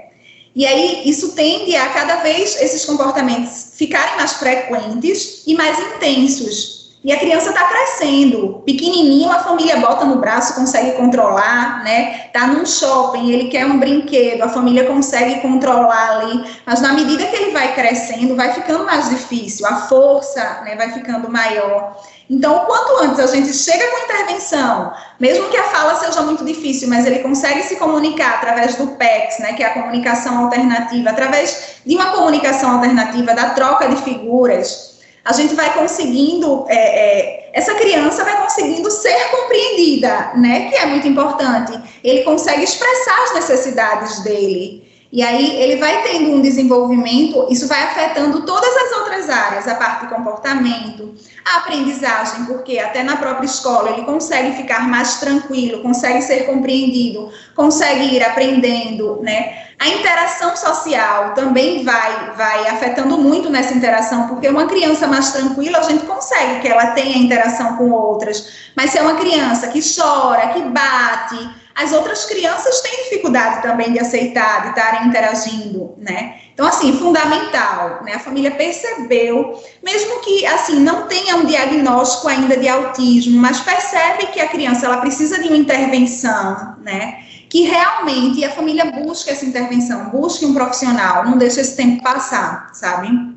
[0.57, 6.76] E aí isso tende a cada vez esses comportamentos ficarem mais frequentes e mais intensos.
[7.07, 12.27] E a criança está crescendo, pequenininho, a família bota no braço, consegue controlar, né?
[12.33, 17.25] Tá num shopping, ele quer um brinquedo, a família consegue controlar ali, mas na medida
[17.27, 21.95] que ele vai crescendo, vai ficando mais difícil, a força, né, vai ficando maior.
[22.29, 26.89] Então, quanto antes a gente chega com intervenção, mesmo que a fala seja muito difícil,
[26.89, 31.77] mas ele consegue se comunicar através do PEX, né, que é a comunicação alternativa, através
[31.85, 34.96] de uma comunicação alternativa, da troca de figuras,
[35.27, 40.85] a gente vai conseguindo, é, é, essa criança vai conseguindo ser compreendida, né, que é
[40.85, 41.77] muito importante.
[42.01, 44.86] Ele consegue expressar as necessidades dele.
[45.11, 49.75] E aí ele vai tendo um desenvolvimento, isso vai afetando todas as outras áreas, a
[49.75, 51.15] parte do comportamento,
[51.45, 57.31] a aprendizagem, porque até na própria escola ele consegue ficar mais tranquilo, consegue ser compreendido,
[57.55, 59.67] consegue ir aprendendo, né?
[59.79, 65.77] A interação social também vai, vai afetando muito nessa interação, porque uma criança mais tranquila,
[65.77, 69.79] a gente consegue que ela tenha interação com outras, mas se é uma criança que
[69.79, 76.37] chora, que bate, as outras crianças têm dificuldade também de aceitar, de estarem interagindo, né?
[76.51, 78.15] Então, assim, fundamental, né?
[78.15, 84.25] A família percebeu, mesmo que, assim, não tenha um diagnóstico ainda de autismo, mas percebe
[84.33, 87.19] que a criança, ela precisa de uma intervenção, né?
[87.47, 92.71] Que realmente a família busque essa intervenção, busque um profissional, não deixe esse tempo passar,
[92.73, 93.36] sabe?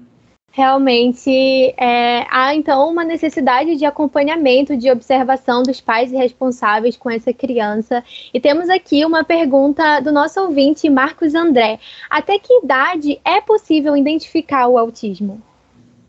[0.53, 1.31] Realmente
[1.77, 8.03] é, há então uma necessidade de acompanhamento, de observação dos pais responsáveis com essa criança.
[8.35, 11.79] E temos aqui uma pergunta do nosso ouvinte, Marcos André:
[12.11, 15.41] Até que idade é possível identificar o autismo?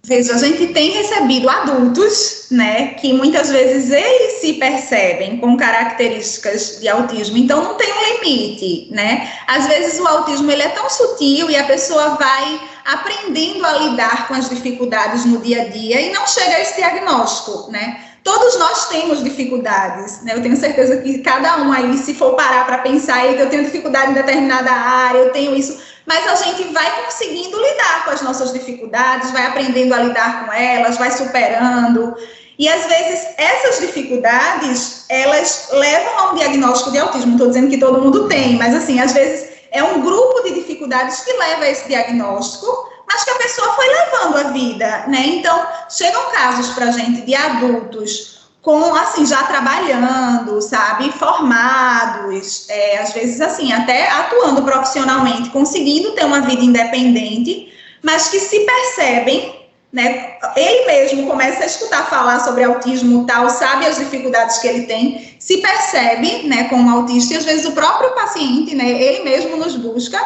[0.04, 6.80] Veja, a gente tem recebido adultos, né, que muitas vezes eles se percebem com características
[6.80, 9.32] de autismo, então não tem um limite, né?
[9.46, 14.28] Às vezes o autismo ele é tão sutil e a pessoa vai aprendendo a lidar
[14.28, 18.04] com as dificuldades no dia a dia e não chega a esse diagnóstico, né?
[18.24, 20.34] Todos nós temos dificuldades, né?
[20.36, 24.12] Eu tenho certeza que cada um aí, se for parar para pensar, eu tenho dificuldade
[24.12, 28.52] em determinada área, eu tenho isso, mas a gente vai conseguindo lidar com as nossas
[28.54, 32.16] dificuldades, vai aprendendo a lidar com elas, vai superando.
[32.58, 37.28] E às vezes essas dificuldades, elas levam a um diagnóstico de autismo.
[37.28, 40.56] Não estou dizendo que todo mundo tem, mas assim, às vezes é um grupo de
[40.56, 45.24] dificuldades que leva a esse diagnóstico, mas que a pessoa foi levando a vida, né?
[45.26, 53.00] Então, chegam casos para a gente de adultos com, assim, já trabalhando, sabe, formados, é,
[53.00, 59.62] às vezes, assim, até atuando profissionalmente, conseguindo ter uma vida independente, mas que se percebem
[59.92, 60.38] né?
[60.56, 65.36] Ele mesmo começa a escutar falar sobre autismo tal, sabe as dificuldades que ele tem,
[65.38, 69.76] se percebe, né, como autista, e às vezes o próprio paciente, né, ele mesmo nos
[69.76, 70.18] busca,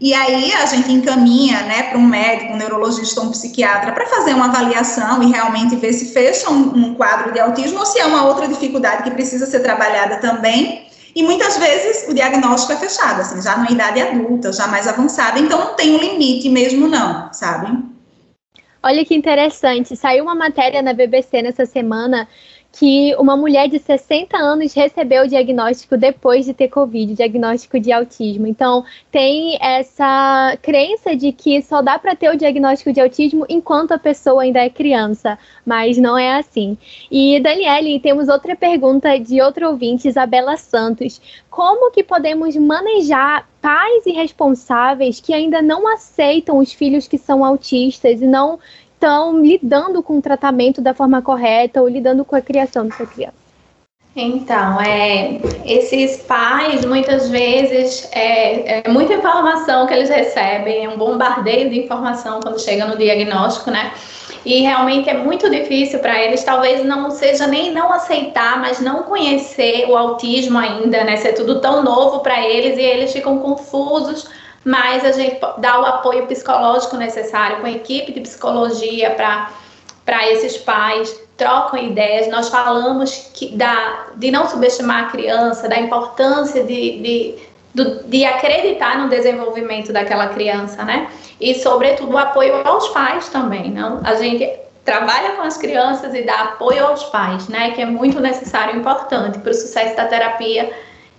[0.00, 4.06] e aí a gente encaminha, né, para um médico, um neurologista ou um psiquiatra para
[4.06, 7.98] fazer uma avaliação e realmente ver se fecha um, um quadro de autismo ou se
[7.98, 10.84] é uma outra dificuldade que precisa ser trabalhada também.
[11.14, 15.38] E muitas vezes o diagnóstico é fechado, assim, já na idade adulta, já mais avançada,
[15.38, 17.78] então não tem um limite mesmo não, sabe?
[18.82, 22.28] Olha que interessante, saiu uma matéria na BBC nessa semana
[22.76, 27.92] que uma mulher de 60 anos recebeu o diagnóstico depois de ter Covid, diagnóstico de
[27.92, 28.48] autismo.
[28.48, 33.92] Então, tem essa crença de que só dá para ter o diagnóstico de autismo enquanto
[33.92, 36.76] a pessoa ainda é criança, mas não é assim.
[37.08, 41.20] E, Daniele, temos outra pergunta de outro ouvinte, Isabela Santos.
[41.48, 48.20] Como que podemos manejar pais irresponsáveis que ainda não aceitam os filhos que são autistas
[48.20, 48.58] e não
[49.04, 53.44] estão lidando com o tratamento da forma correta ou lidando com a criação dessa criança?
[54.16, 60.96] Então, é, esses pais, muitas vezes, é, é, muita informação que eles recebem, é um
[60.96, 63.92] bombardeio de informação quando chega no diagnóstico, né?
[64.46, 69.02] E realmente é muito difícil para eles, talvez não seja nem não aceitar, mas não
[69.02, 71.16] conhecer o autismo ainda, né?
[71.16, 74.28] Ser tudo tão novo para eles e eles ficam confusos,
[74.64, 80.56] mas a gente dá o apoio psicológico necessário com a equipe de psicologia para esses
[80.56, 87.02] pais trocam ideias, nós falamos que da, de não subestimar a criança, da importância de,
[87.02, 87.34] de,
[87.74, 91.08] de, de acreditar no desenvolvimento daquela criança, né?
[91.40, 94.00] E, sobretudo, o apoio aos pais também, não?
[94.04, 94.48] A gente
[94.84, 97.72] trabalha com as crianças e dá apoio aos pais, né?
[97.72, 100.72] Que é muito necessário e importante para o sucesso da terapia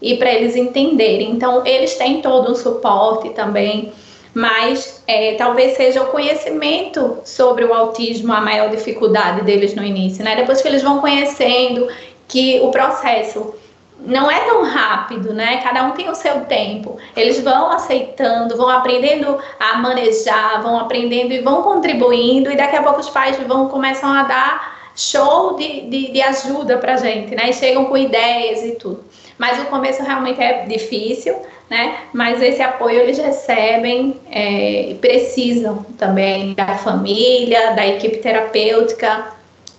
[0.06, 1.32] e para eles entenderem.
[1.32, 3.92] Então, eles têm todo um suporte também
[4.36, 10.26] mas é, talvez seja o conhecimento sobre o autismo a maior dificuldade deles no início,
[10.26, 10.36] né?
[10.36, 11.88] Depois que eles vão conhecendo
[12.28, 13.56] que o processo
[13.98, 15.62] não é tão rápido, né?
[15.64, 16.98] Cada um tem o seu tempo.
[17.16, 22.84] Eles vão aceitando, vão aprendendo a manejar, vão aprendendo e vão contribuindo, e daqui a
[22.84, 27.52] pouco os pais vão começam a dar show de, de, de ajuda pra gente, né?
[27.52, 29.02] E chegam com ideias e tudo.
[29.38, 31.36] Mas o começo realmente é difícil,
[31.70, 31.98] né?
[32.14, 39.36] Mas esse apoio eles recebem é, e precisam também da família, da equipe terapêutica,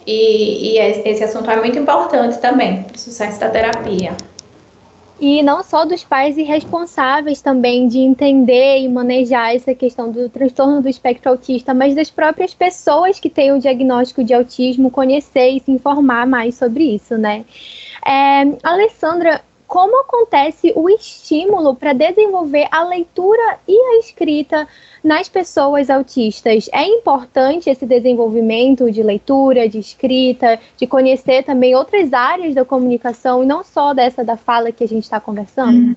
[0.06, 4.12] e, e esse assunto é muito importante também para o sucesso da terapia.
[5.18, 10.82] E não só dos pais irresponsáveis também de entender e manejar essa questão do transtorno
[10.82, 15.60] do espectro autista, mas das próprias pessoas que têm o diagnóstico de autismo conhecer e
[15.60, 17.46] se informar mais sobre isso, né?
[18.06, 24.68] É, Alessandra, como acontece o estímulo para desenvolver a leitura e a escrita
[25.02, 26.70] nas pessoas autistas.
[26.72, 33.42] É importante esse desenvolvimento de leitura, de escrita, de conhecer também outras áreas da comunicação
[33.42, 35.96] e não só dessa da fala que a gente está conversando?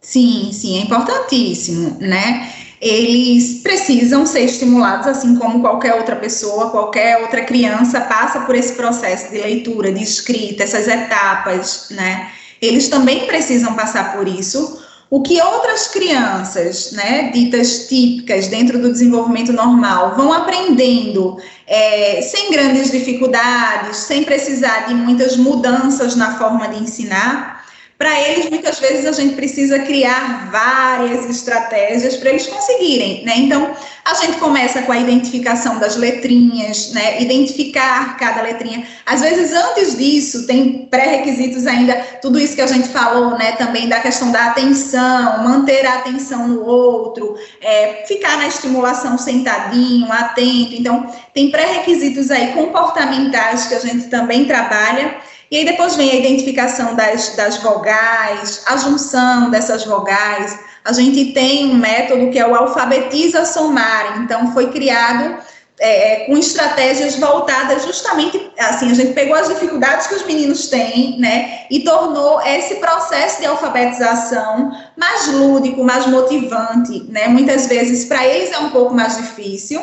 [0.00, 2.52] Sim, sim, é importantíssimo, né?
[2.80, 8.72] Eles precisam ser estimulados, assim como qualquer outra pessoa, qualquer outra criança passa por esse
[8.72, 12.30] processo de leitura, de escrita, essas etapas, né?
[12.60, 14.80] eles também precisam passar por isso.
[15.08, 21.36] O que outras crianças, né, ditas típicas dentro do desenvolvimento normal, vão aprendendo
[21.66, 27.59] é, sem grandes dificuldades, sem precisar de muitas mudanças na forma de ensinar,
[28.00, 33.34] para eles, muitas vezes, a gente precisa criar várias estratégias para eles conseguirem, né?
[33.36, 37.20] Então, a gente começa com a identificação das letrinhas, né?
[37.20, 38.86] Identificar cada letrinha.
[39.04, 43.52] Às vezes, antes disso, tem pré-requisitos ainda, tudo isso que a gente falou, né?
[43.52, 50.10] Também da questão da atenção, manter a atenção no outro, é, ficar na estimulação sentadinho,
[50.10, 50.72] atento.
[50.72, 55.16] Então, tem pré-requisitos aí comportamentais que a gente também trabalha
[55.50, 60.56] e aí depois vem a identificação das, das vogais, a junção dessas vogais.
[60.84, 65.36] A gente tem um método que é o alfabetiza somar, então foi criado
[65.80, 71.18] é, com estratégias voltadas justamente, assim, a gente pegou as dificuldades que os meninos têm,
[71.18, 78.26] né, e tornou esse processo de alfabetização mais lúdico, mais motivante, né, muitas vezes para
[78.26, 79.80] eles é um pouco mais difícil,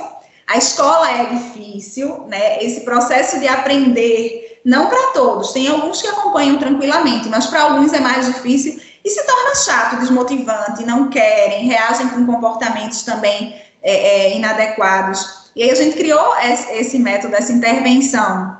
[0.47, 6.07] a escola é difícil, né, esse processo de aprender não para todos, tem alguns que
[6.07, 11.67] acompanham tranquilamente, mas para alguns é mais difícil e se torna chato, desmotivante, não querem,
[11.67, 15.51] reagem com comportamentos também é, é, inadequados.
[15.55, 18.57] E aí a gente criou esse método, essa intervenção,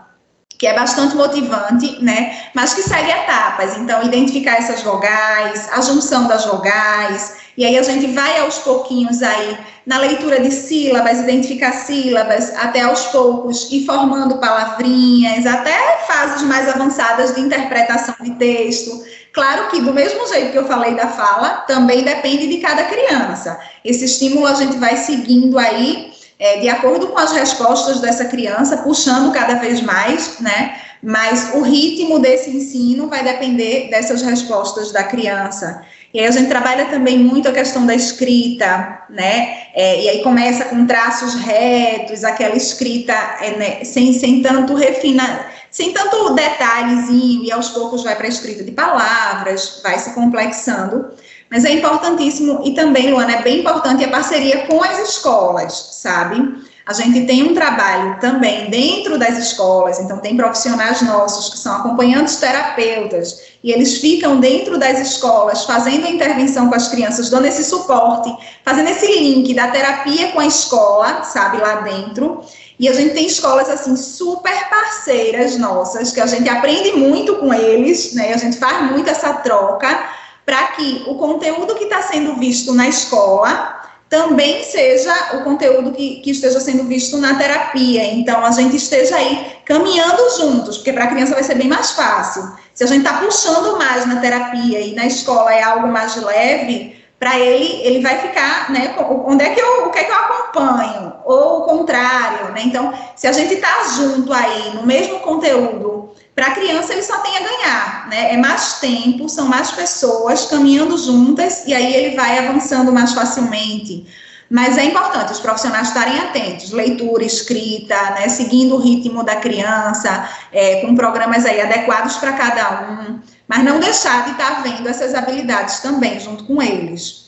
[0.57, 2.49] que é bastante motivante, né?
[2.55, 3.77] Mas que segue etapas.
[3.77, 9.23] Então, identificar essas vogais, a junção das vogais, e aí a gente vai aos pouquinhos
[9.23, 16.43] aí na leitura de sílabas, identificar sílabas, até aos poucos ir formando palavrinhas, até fases
[16.43, 19.03] mais avançadas de interpretação de texto.
[19.33, 23.59] Claro que do mesmo jeito que eu falei da fala, também depende de cada criança.
[23.83, 28.77] Esse estímulo a gente vai seguindo aí é, de acordo com as respostas dessa criança,
[28.77, 30.79] puxando cada vez mais, né?
[31.01, 35.83] Mas o ritmo desse ensino vai depender dessas respostas da criança.
[36.13, 39.67] E aí a gente trabalha também muito a questão da escrita, né?
[39.73, 45.45] É, e aí começa com traços retos, aquela escrita é, né, sem, sem tanto refina,
[45.69, 51.09] sem tanto detalhezinho, e aos poucos vai para a escrita de palavras, vai se complexando.
[51.49, 56.66] Mas é importantíssimo, e também, Luana, é bem importante a parceria com as escolas, sabe?
[56.87, 61.75] A gente tem um trabalho também dentro das escolas, então tem profissionais nossos que são
[61.75, 67.45] acompanhantes terapeutas, e eles ficam dentro das escolas fazendo a intervenção com as crianças, dando
[67.45, 68.33] esse suporte,
[68.63, 72.41] fazendo esse link da terapia com a escola, sabe, lá dentro.
[72.79, 77.53] E a gente tem escolas assim super parceiras nossas, que a gente aprende muito com
[77.53, 78.33] eles, né?
[78.33, 80.09] A gente faz muito essa troca
[80.45, 83.76] para que o conteúdo que está sendo visto na escola
[84.09, 88.05] também seja o conteúdo que, que, esteja sendo visto na terapia.
[88.13, 91.91] Então, a gente esteja aí caminhando juntos, porque para a criança vai ser bem mais
[91.91, 92.43] fácil.
[92.73, 96.95] Se a gente está puxando mais na terapia e na escola é algo mais leve,
[97.19, 98.95] para ele, ele vai ficar, né?
[99.25, 101.13] Onde é que eu, o que é que eu acompanho?
[101.25, 102.61] Ou o contrário, né?
[102.63, 105.96] Então, se a gente está junto aí no mesmo conteúdo,
[106.37, 108.35] para a criança ele só tem a ganhar, né?
[108.35, 114.05] É mais tempo, são mais pessoas caminhando juntas e aí ele vai avançando mais facilmente.
[114.47, 120.29] Mas é importante os profissionais estarem atentos, leitura, escrita, né, seguindo o ritmo da criança,
[120.53, 125.15] é, com programas aí adequados para cada um, mas não deixar de estar vendo essas
[125.15, 127.26] habilidades também junto com eles.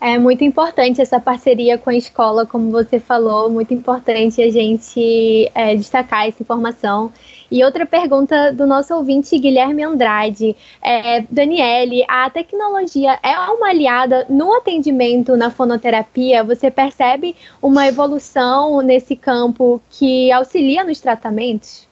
[0.00, 5.50] É muito importante essa parceria com a escola, como você falou, muito importante a gente
[5.52, 7.12] é, destacar essa informação.
[7.50, 10.54] E outra pergunta do nosso ouvinte Guilherme Andrade.
[10.80, 16.44] É, Daniele, a tecnologia é uma aliada no atendimento na fonoterapia?
[16.44, 21.87] Você percebe uma evolução nesse campo que auxilia nos tratamentos?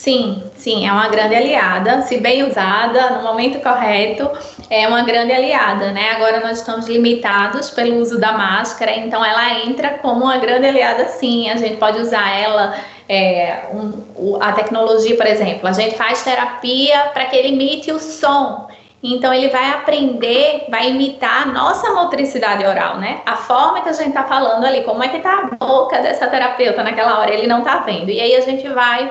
[0.00, 4.30] Sim, sim, é uma grande aliada, se bem usada no momento correto,
[4.70, 6.12] é uma grande aliada, né?
[6.12, 11.04] Agora nós estamos limitados pelo uso da máscara, então ela entra como uma grande aliada,
[11.08, 11.50] sim.
[11.50, 12.76] A gente pode usar ela,
[13.06, 17.98] é, um, a tecnologia, por exemplo, a gente faz terapia para que ele imite o
[17.98, 18.68] som.
[19.02, 23.20] Então ele vai aprender, vai imitar a nossa motricidade oral, né?
[23.26, 26.26] A forma que a gente está falando ali, como é que tá a boca dessa
[26.26, 28.10] terapeuta naquela hora, ele não está vendo.
[28.10, 29.10] E aí a gente vai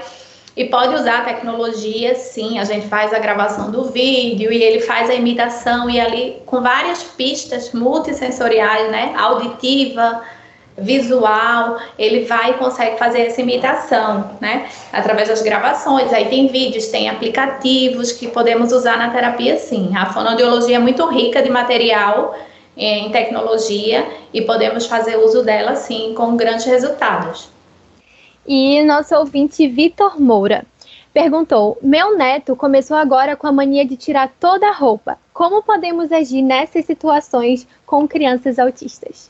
[0.56, 2.60] e pode usar a tecnologia, sim.
[2.60, 6.62] A gente faz a gravação do vídeo e ele faz a imitação e ali com
[6.62, 9.14] várias pistas multissensoriais, né?
[9.18, 10.22] Auditiva,
[10.78, 14.68] visual, ele vai e consegue fazer essa imitação, né?
[14.91, 16.12] Através das gravações.
[16.12, 19.95] Aí tem vídeos, tem aplicativos que podemos usar na terapia, sim.
[19.95, 22.36] A fonoaudiologia é muito rica de material
[22.76, 27.59] eh, em tecnologia e podemos fazer uso dela, sim, com grandes resultados.
[28.45, 30.65] E nosso ouvinte Vitor Moura
[31.13, 35.17] perguntou: Meu neto começou agora com a mania de tirar toda a roupa.
[35.33, 39.29] Como podemos agir nessas situações com crianças autistas?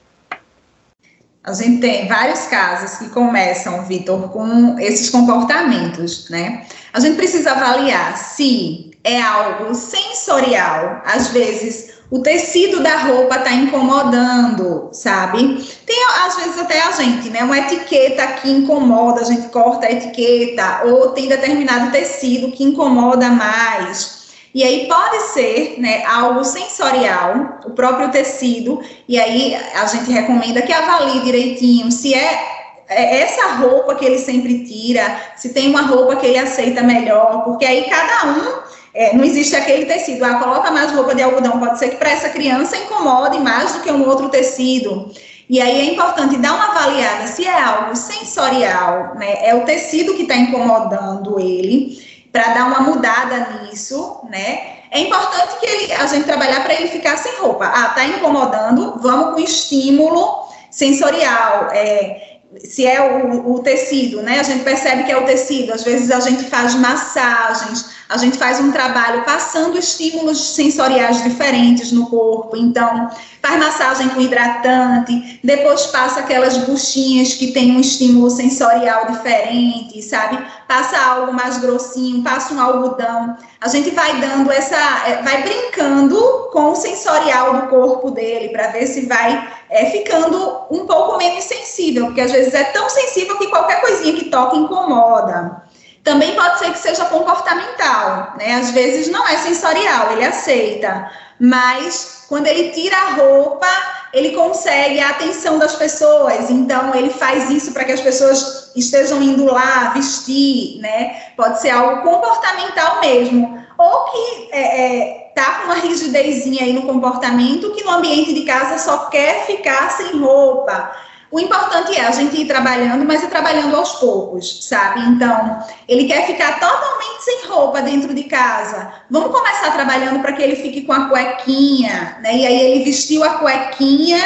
[1.44, 6.66] A gente tem vários casos que começam, Vitor, com esses comportamentos, né?
[6.94, 13.54] A gente precisa avaliar se é algo sensorial, às vezes o tecido da roupa está
[13.54, 15.64] incomodando, sabe?
[15.86, 17.44] Tem às vezes até a gente, né?
[17.44, 23.30] Uma etiqueta que incomoda, a gente corta a etiqueta, ou tem determinado tecido que incomoda
[23.30, 24.20] mais.
[24.56, 30.64] E aí pode ser né, algo sensorial, o próprio tecido, e aí a gente recomenda
[30.64, 32.58] que avalie direitinho se é
[32.92, 37.44] é essa roupa que ele sempre tira, se tem uma roupa que ele aceita melhor,
[37.44, 41.60] porque aí cada um é, não existe aquele tecido, ah, coloca mais roupa de algodão,
[41.60, 45.12] pode ser que para essa criança incomode mais do que um outro tecido.
[45.50, 49.48] E aí é importante dar uma avaliada se é algo sensorial, né?
[49.48, 52.00] É o tecido que está incomodando ele,
[52.32, 54.78] para dar uma mudada nisso, né?
[54.92, 57.66] É importante que ele, a gente trabalhar para ele ficar sem roupa.
[57.66, 61.70] Ah, tá incomodando, vamos com estímulo sensorial.
[61.72, 64.40] É, se é o, o, tecido, né?
[64.40, 65.74] A gente percebe que é o tecido.
[65.74, 71.92] Às vezes a gente faz massagens, a gente faz um trabalho passando estímulos sensoriais diferentes
[71.92, 72.58] no corpo.
[72.58, 73.08] Então,
[73.40, 80.44] faz massagem com hidratante, depois passa aquelas buchinhas que tem um estímulo sensorial diferente, sabe?
[80.68, 83.38] Passa algo mais grossinho, passa um algodão.
[83.62, 84.76] A gente vai dando essa,
[85.08, 90.66] é, vai brincando com o sensorial do corpo dele para ver se vai é, ficando
[90.72, 94.56] um pouco menos sensível, porque às vezes é tão sensível que qualquer coisinha que toca
[94.56, 95.69] incomoda.
[96.10, 98.56] Também pode ser que seja comportamental, né?
[98.56, 101.08] Às vezes não é sensorial, ele aceita,
[101.40, 103.68] mas quando ele tira a roupa,
[104.12, 109.22] ele consegue a atenção das pessoas, então ele faz isso para que as pessoas estejam
[109.22, 111.16] indo lá vestir, né?
[111.38, 116.88] Pode ser algo comportamental mesmo, ou que é, é, tá com uma rigidezinha aí no
[116.88, 120.92] comportamento que no ambiente de casa só quer ficar sem roupa.
[121.32, 125.02] O importante é a gente ir trabalhando, mas ir trabalhando aos poucos, sabe?
[125.02, 128.92] Então, ele quer ficar totalmente sem roupa dentro de casa.
[129.12, 132.36] Vamos começar trabalhando para que ele fique com a cuequinha, né?
[132.36, 134.18] E aí ele vestiu a cuequinha,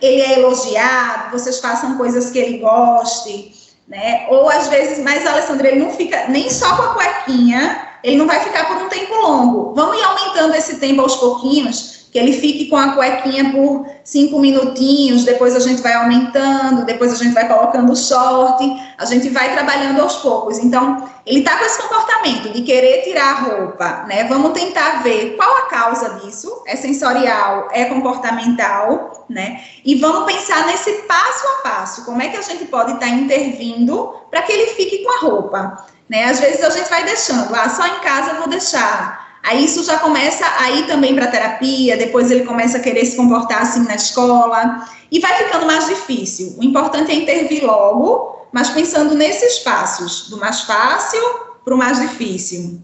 [0.00, 3.52] ele é elogiado, vocês façam coisas que ele goste,
[3.88, 4.26] né?
[4.30, 8.26] Ou às vezes, mas Alessandra, ele não fica nem só com a cuequinha, ele não
[8.26, 9.74] vai ficar por um tempo longo.
[9.74, 14.38] Vamos ir aumentando esse tempo aos pouquinhos que ele fique com a cuequinha por cinco
[14.38, 18.62] minutinhos, depois a gente vai aumentando, depois a gente vai colocando short,
[18.98, 20.58] a gente vai trabalhando aos poucos.
[20.58, 24.24] Então, ele está com esse comportamento de querer tirar a roupa, né?
[24.24, 29.62] Vamos tentar ver qual a causa disso, é sensorial, é comportamental, né?
[29.82, 33.12] E vamos pensar nesse passo a passo, como é que a gente pode estar tá
[33.12, 36.24] intervindo para que ele fique com a roupa, né?
[36.24, 39.84] Às vezes a gente vai deixando, ah, só em casa eu vou deixar, Aí isso
[39.84, 43.84] já começa a ir também para terapia, depois ele começa a querer se comportar assim
[43.84, 46.54] na escola, e vai ficando mais difícil.
[46.58, 51.20] O importante é intervir logo, mas pensando nesses passos, do mais fácil
[51.64, 52.80] para o mais difícil.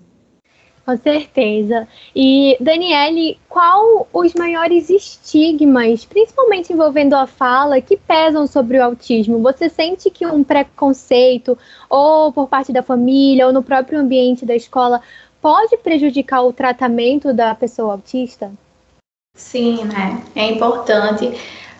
[0.89, 1.87] Com certeza.
[2.17, 9.43] E, Daniele, qual os maiores estigmas, principalmente envolvendo a fala, que pesam sobre o autismo?
[9.43, 11.59] Você sente que um preconceito,
[11.91, 15.03] ou por parte da família, ou no próprio ambiente da escola,
[15.41, 18.51] pode prejudicar o tratamento da pessoa autista?
[19.35, 20.23] Sim, né?
[20.35, 21.33] É importante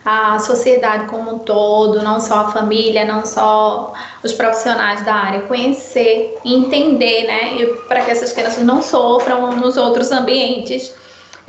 [0.05, 3.93] a sociedade como um todo, não só a família, não só
[4.23, 7.65] os profissionais da área, conhecer, entender, né?
[7.87, 10.97] Para que essas crianças não sofram nos outros ambientes.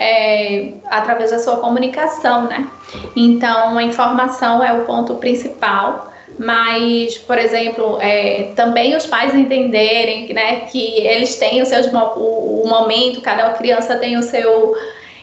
[0.02, 2.66] É, através da sua comunicação, né?
[3.14, 6.09] Então, a informação é o ponto principal
[6.40, 12.62] mas, por exemplo, é, também os pais entenderem né, que eles têm o, seu, o,
[12.62, 14.74] o momento, cada criança tem o seu.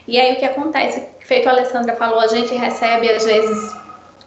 [0.08, 1.08] E aí o que acontece?
[1.22, 3.76] Feito a Alessandra falou, a gente recebe às vezes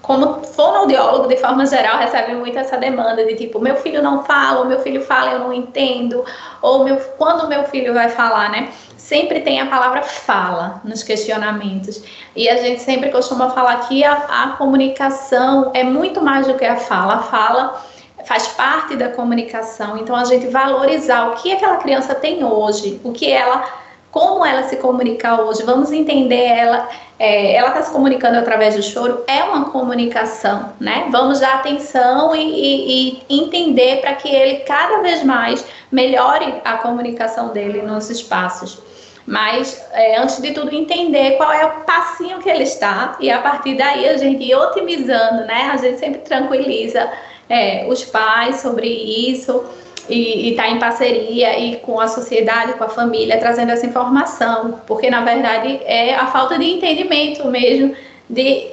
[0.02, 4.60] como fonoaudiólogo, de forma geral, recebe muito essa demanda de tipo, meu filho não fala,
[4.60, 6.24] ou meu filho fala, eu não entendo,
[6.62, 8.70] ou meu, quando meu filho vai falar, né?
[9.10, 12.00] sempre tem a palavra fala nos questionamentos.
[12.36, 16.64] E a gente sempre costuma falar que a, a comunicação é muito mais do que
[16.64, 17.14] a fala.
[17.14, 17.84] A fala
[18.24, 19.98] faz parte da comunicação.
[19.98, 23.64] Então a gente valorizar o que aquela criança tem hoje, o que ela,
[24.10, 25.62] como ela se comunica hoje.
[25.62, 26.88] Vamos entender ela.
[27.18, 31.06] É, ela está se comunicando através do choro, é uma comunicação, né?
[31.10, 36.78] Vamos dar atenção e, e, e entender para que ele cada vez mais melhore a
[36.78, 38.78] comunicação dele nos espaços.
[39.26, 43.38] Mas, é, antes de tudo, entender qual é o passinho que ele está e a
[43.38, 45.70] partir daí a gente ir otimizando, né?
[45.72, 47.06] A gente sempre tranquiliza
[47.50, 49.62] é, os pais sobre isso
[50.10, 54.80] e estar tá em parceria e com a sociedade, com a família, trazendo essa informação,
[54.86, 57.94] porque na verdade é a falta de entendimento mesmo
[58.28, 58.68] de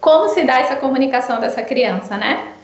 [0.00, 2.54] como se dá essa comunicação dessa criança, né?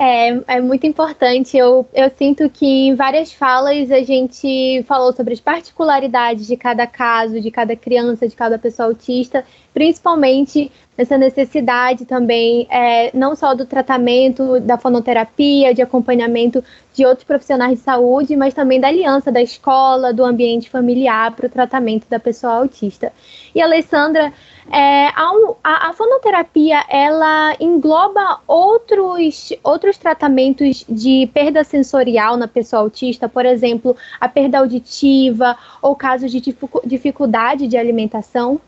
[0.00, 1.56] É, é muito importante.
[1.56, 6.86] Eu, eu sinto que em várias falas a gente falou sobre as particularidades de cada
[6.86, 9.44] caso, de cada criança, de cada pessoa autista,
[9.78, 17.22] principalmente essa necessidade também, é, não só do tratamento, da fonoterapia, de acompanhamento de outros
[17.22, 22.08] profissionais de saúde, mas também da aliança da escola, do ambiente familiar para o tratamento
[22.10, 23.12] da pessoa autista.
[23.54, 24.32] E, Alessandra,
[24.68, 25.30] é, a,
[25.62, 33.46] a, a, fonoterapia ela engloba outros, outros tratamentos de perda sensorial na pessoa autista, por
[33.46, 36.40] exemplo, a perda auditiva ou casos de
[36.84, 38.60] dificuldade de alimentação?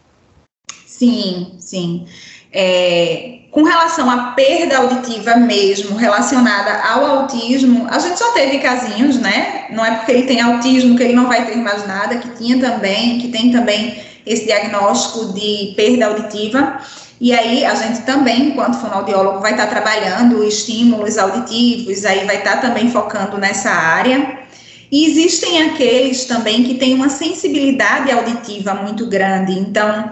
[1.00, 2.04] Sim, sim.
[2.52, 9.18] É, com relação à perda auditiva mesmo, relacionada ao autismo, a gente já teve casinhos,
[9.18, 9.64] né?
[9.70, 12.58] Não é porque ele tem autismo que ele não vai ter mais nada, que tinha
[12.58, 13.96] também, que tem também
[14.26, 16.78] esse diagnóstico de perda auditiva.
[17.18, 22.60] E aí a gente também, enquanto fonoaudiólogo, vai estar trabalhando estímulos auditivos, aí vai estar
[22.60, 24.38] também focando nessa área.
[24.92, 30.10] E existem aqueles também que têm uma sensibilidade auditiva muito grande, então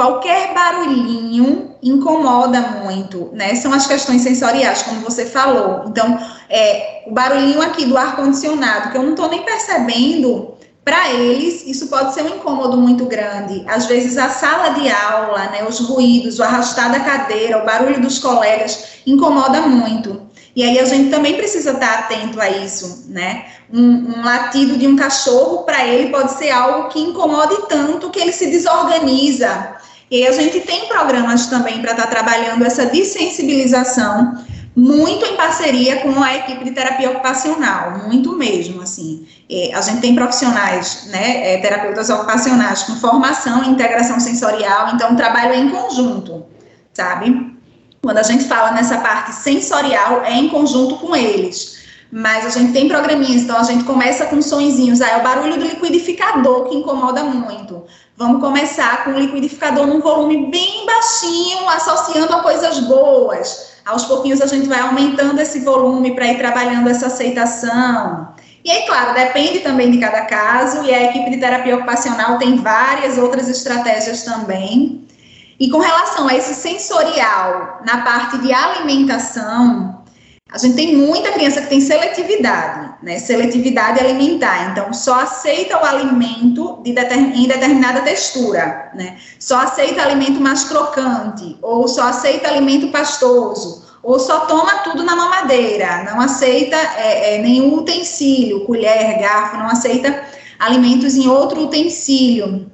[0.00, 3.54] qualquer barulhinho incomoda muito, né?
[3.54, 5.84] São as questões sensoriais, como você falou.
[5.88, 11.66] Então, é, o barulhinho aqui do ar-condicionado, que eu não estou nem percebendo, para eles,
[11.66, 13.62] isso pode ser um incômodo muito grande.
[13.68, 18.00] Às vezes, a sala de aula, né, os ruídos, o arrastar da cadeira, o barulho
[18.00, 20.30] dos colegas, incomoda muito.
[20.56, 23.44] E aí a gente também precisa estar atento a isso, né?
[23.70, 28.18] Um, um latido de um cachorro, para ele, pode ser algo que incomode tanto que
[28.18, 29.78] ele se desorganiza.
[30.10, 34.44] E a gente tem programas também para estar trabalhando essa dessensibilização
[34.74, 39.26] muito em parceria com a equipe de terapia ocupacional, muito mesmo, assim.
[39.50, 45.16] É, a gente tem profissionais, né, é, terapeutas ocupacionais com formação em integração sensorial, então
[45.16, 46.46] trabalho é em conjunto,
[46.92, 47.56] sabe?
[48.02, 51.78] Quando a gente fala nessa parte sensorial, é em conjunto com eles.
[52.10, 55.00] Mas a gente tem programinhas, então a gente começa com sonzinhos.
[55.00, 57.84] Ah, é o barulho do liquidificador que incomoda muito.
[58.20, 64.42] Vamos começar com o liquidificador num volume bem baixinho, associando a coisas boas aos pouquinhos
[64.42, 68.28] a gente vai aumentando esse volume para ir trabalhando essa aceitação.
[68.62, 72.56] E aí, claro, depende também de cada caso, e a equipe de terapia ocupacional tem
[72.56, 75.02] várias outras estratégias também.
[75.58, 79.99] E com relação a esse sensorial, na parte de alimentação,
[80.52, 83.18] a gente tem muita criança que tem seletividade, né?
[83.20, 84.72] Seletividade alimentar.
[84.72, 89.16] Então, só aceita o alimento de em determinada textura, né?
[89.38, 95.14] Só aceita alimento mais crocante, ou só aceita alimento pastoso, ou só toma tudo na
[95.14, 100.24] mamadeira, não aceita é, é, nenhum utensílio, colher, garfo, não aceita
[100.58, 102.70] alimentos em outro utensílio.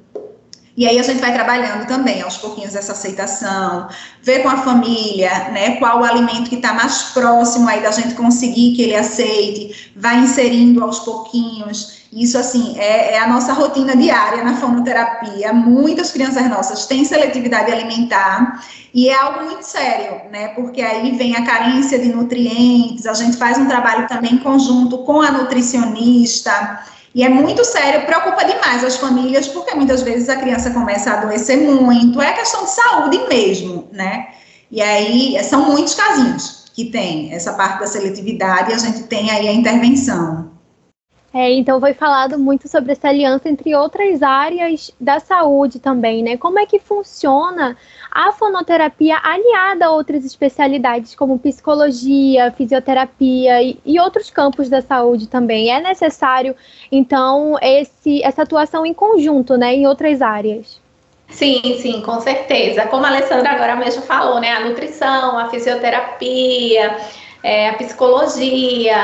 [0.77, 3.87] E aí a gente vai trabalhando também aos pouquinhos essa aceitação,
[4.21, 8.13] ver com a família, né, qual o alimento que está mais próximo aí da gente
[8.13, 12.05] conseguir que ele aceite, vai inserindo aos pouquinhos.
[12.13, 15.51] Isso, assim, é, é a nossa rotina diária na fonoterapia.
[15.51, 18.63] Muitas crianças nossas têm seletividade alimentar
[18.93, 23.35] e é algo muito sério, né, porque aí vem a carência de nutrientes, a gente
[23.35, 26.83] faz um trabalho também em conjunto com a nutricionista,
[27.15, 31.13] e é muito sério, preocupa demais as famílias, porque muitas vezes a criança começa a
[31.19, 34.27] adoecer muito, é questão de saúde mesmo, né?
[34.69, 39.31] E aí são muitos casinhos que tem essa parte da seletividade e a gente tem
[39.31, 40.51] aí a intervenção.
[41.33, 46.37] É, então foi falado muito sobre essa aliança entre outras áreas da saúde também, né?
[46.37, 47.77] Como é que funciona
[48.17, 55.27] a fonoterapia aliada a outras especialidades como psicologia, fisioterapia e, e outros campos da saúde
[55.27, 55.69] também?
[55.69, 56.55] É necessário,
[56.91, 60.81] então, esse, essa atuação em conjunto, né, em outras áreas?
[61.29, 62.87] Sim, sim, com certeza.
[62.87, 64.51] Como a Alessandra agora mesmo falou, né?
[64.51, 66.97] A nutrição, a fisioterapia,
[67.43, 68.97] é, a psicologia,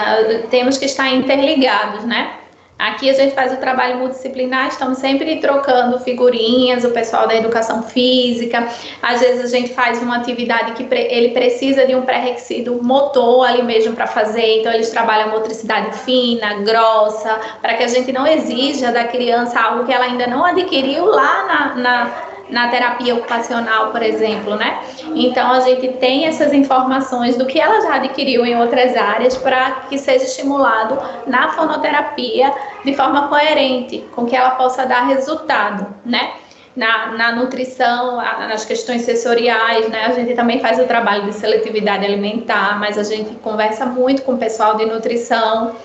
[0.50, 2.40] temos que estar interligados, né?
[2.78, 7.84] Aqui a gente faz o trabalho multidisciplinar, estamos sempre trocando figurinhas, o pessoal da educação
[7.84, 8.68] física.
[9.02, 13.64] Às vezes a gente faz uma atividade que ele precisa de um pré-requisito motor ali
[13.64, 18.92] mesmo para fazer, então eles trabalham motricidade fina, grossa, para que a gente não exija
[18.92, 24.04] da criança algo que ela ainda não adquiriu lá na, na na terapia ocupacional, por
[24.04, 24.80] exemplo, né?
[25.16, 29.72] Então a gente tem essas informações do que ela já adquiriu em outras áreas para
[29.90, 32.54] que seja estimulado na fonoterapia
[32.86, 36.34] de forma coerente, com que ela possa dar resultado, né?
[36.76, 40.06] Na, na nutrição, nas questões sensoriais, né?
[40.06, 44.34] A gente também faz o trabalho de seletividade alimentar, mas a gente conversa muito com
[44.34, 45.76] o pessoal de nutrição,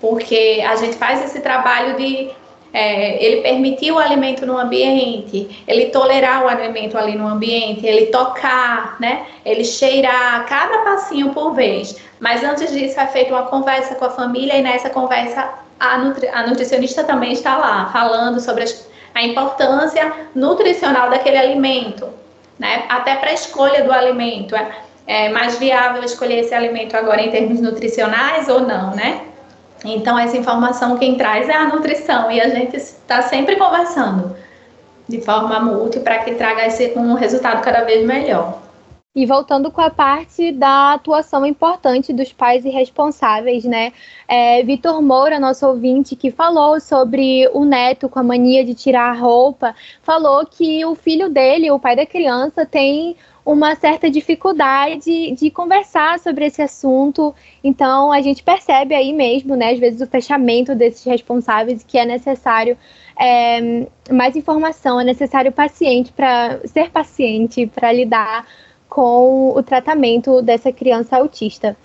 [0.00, 2.30] porque a gente faz esse trabalho de
[2.76, 8.06] é, ele permitir o alimento no ambiente, ele tolerar o alimento ali no ambiente, ele
[8.08, 9.24] tocar, né?
[9.46, 11.96] Ele cheirar cada passinho por vez.
[12.20, 16.28] Mas antes disso é feita uma conversa com a família e nessa conversa a, nutri
[16.28, 22.10] a nutricionista também está lá falando sobre as, a importância nutricional daquele alimento,
[22.58, 22.84] né?
[22.90, 24.54] Até para a escolha do alimento.
[24.54, 24.68] É,
[25.06, 29.22] é mais viável escolher esse alimento agora em termos nutricionais ou não, né?
[29.94, 34.36] Então, essa informação quem traz é a nutrição e a gente está sempre conversando
[35.08, 38.60] de forma mútua para que traga esse, um resultado cada vez melhor.
[39.14, 43.94] E voltando com a parte da atuação importante dos pais e responsáveis, né?
[44.28, 49.10] É, Vitor Moura, nosso ouvinte, que falou sobre o neto com a mania de tirar
[49.10, 53.16] a roupa, falou que o filho dele, o pai da criança, tem
[53.46, 57.32] uma certa dificuldade de conversar sobre esse assunto.
[57.62, 62.04] Então, a gente percebe aí mesmo, né, às vezes, o fechamento desses responsáveis, que é
[62.04, 62.76] necessário
[63.16, 68.44] é, mais informação, é necessário paciente para ser paciente para lidar
[68.88, 71.76] com o tratamento dessa criança autista.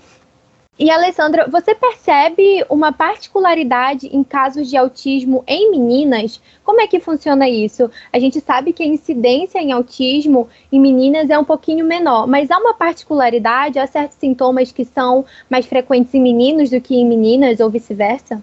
[0.79, 6.41] E Alessandra, você percebe uma particularidade em casos de autismo em meninas?
[6.63, 7.91] Como é que funciona isso?
[8.11, 12.49] A gente sabe que a incidência em autismo em meninas é um pouquinho menor, mas
[12.49, 17.05] há uma particularidade, há certos sintomas que são mais frequentes em meninos do que em
[17.05, 18.41] meninas ou vice-versa?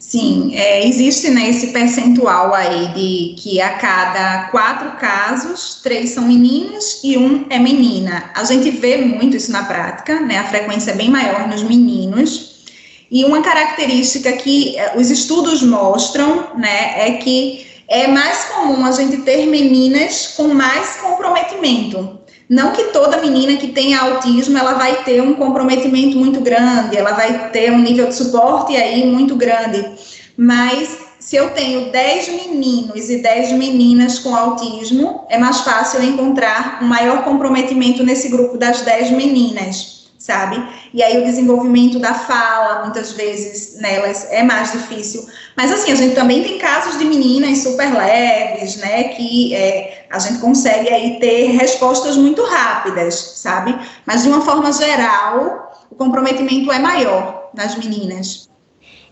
[0.00, 6.24] Sim, é, existe né, esse percentual aí de que a cada quatro casos, três são
[6.24, 8.30] meninos e um é menina.
[8.34, 10.38] A gente vê muito isso na prática, né?
[10.38, 12.62] A frequência é bem maior nos meninos.
[13.10, 18.92] E uma característica que é, os estudos mostram, né, é que é mais comum a
[18.92, 22.19] gente ter meninas com mais comprometimento.
[22.50, 27.12] Não que toda menina que tenha autismo ela vai ter um comprometimento muito grande, ela
[27.12, 29.88] vai ter um nível de suporte aí muito grande,
[30.36, 36.80] mas se eu tenho 10 meninos e 10 meninas com autismo, é mais fácil encontrar
[36.82, 40.62] um maior comprometimento nesse grupo das 10 meninas sabe?
[40.92, 45.26] E aí o desenvolvimento da fala, muitas vezes, nelas é mais difícil.
[45.56, 50.18] Mas assim, a gente também tem casos de meninas super leves, né, que é, a
[50.18, 53.76] gente consegue aí ter respostas muito rápidas, sabe?
[54.04, 58.49] Mas de uma forma geral, o comprometimento é maior nas meninas.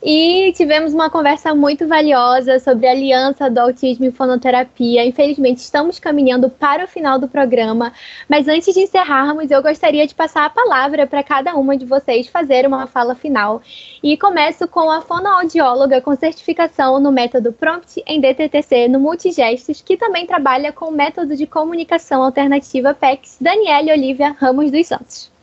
[0.01, 5.05] E tivemos uma conversa muito valiosa sobre a aliança do autismo e fonoterapia.
[5.05, 7.93] Infelizmente, estamos caminhando para o final do programa,
[8.29, 12.29] mas antes de encerrarmos, eu gostaria de passar a palavra para cada uma de vocês
[12.29, 13.61] fazer uma fala final.
[14.01, 19.97] E começo com a fonoaudióloga com certificação no método Prompt em DTTC no Multigestos, que
[19.97, 25.38] também trabalha com o método de comunicação alternativa PEX, Daniele Olivia Ramos dos Santos.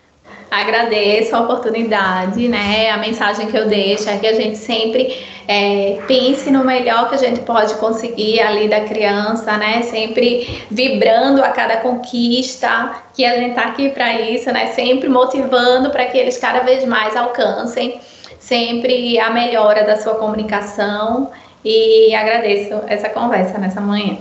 [0.49, 2.89] Agradeço a oportunidade, né?
[2.89, 7.15] A mensagem que eu deixo é que a gente sempre é, pense no melhor que
[7.15, 9.81] a gente pode conseguir ali da criança, né?
[9.81, 14.67] Sempre vibrando a cada conquista, que a gente está aqui para isso, né?
[14.67, 17.99] Sempre motivando para que eles cada vez mais alcancem
[18.39, 21.31] sempre a melhora da sua comunicação
[21.63, 24.17] e agradeço essa conversa nessa manhã.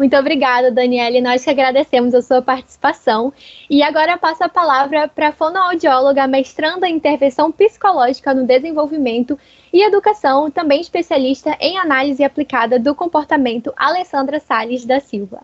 [0.00, 1.20] Muito obrigada, Daniele.
[1.20, 3.30] Nós que agradecemos a sua participação.
[3.68, 9.38] E agora passo a palavra para a fonoaudióloga mestranda em intervenção psicológica no desenvolvimento
[9.70, 15.42] e educação, também especialista em análise aplicada do comportamento, Alessandra Sales da Silva.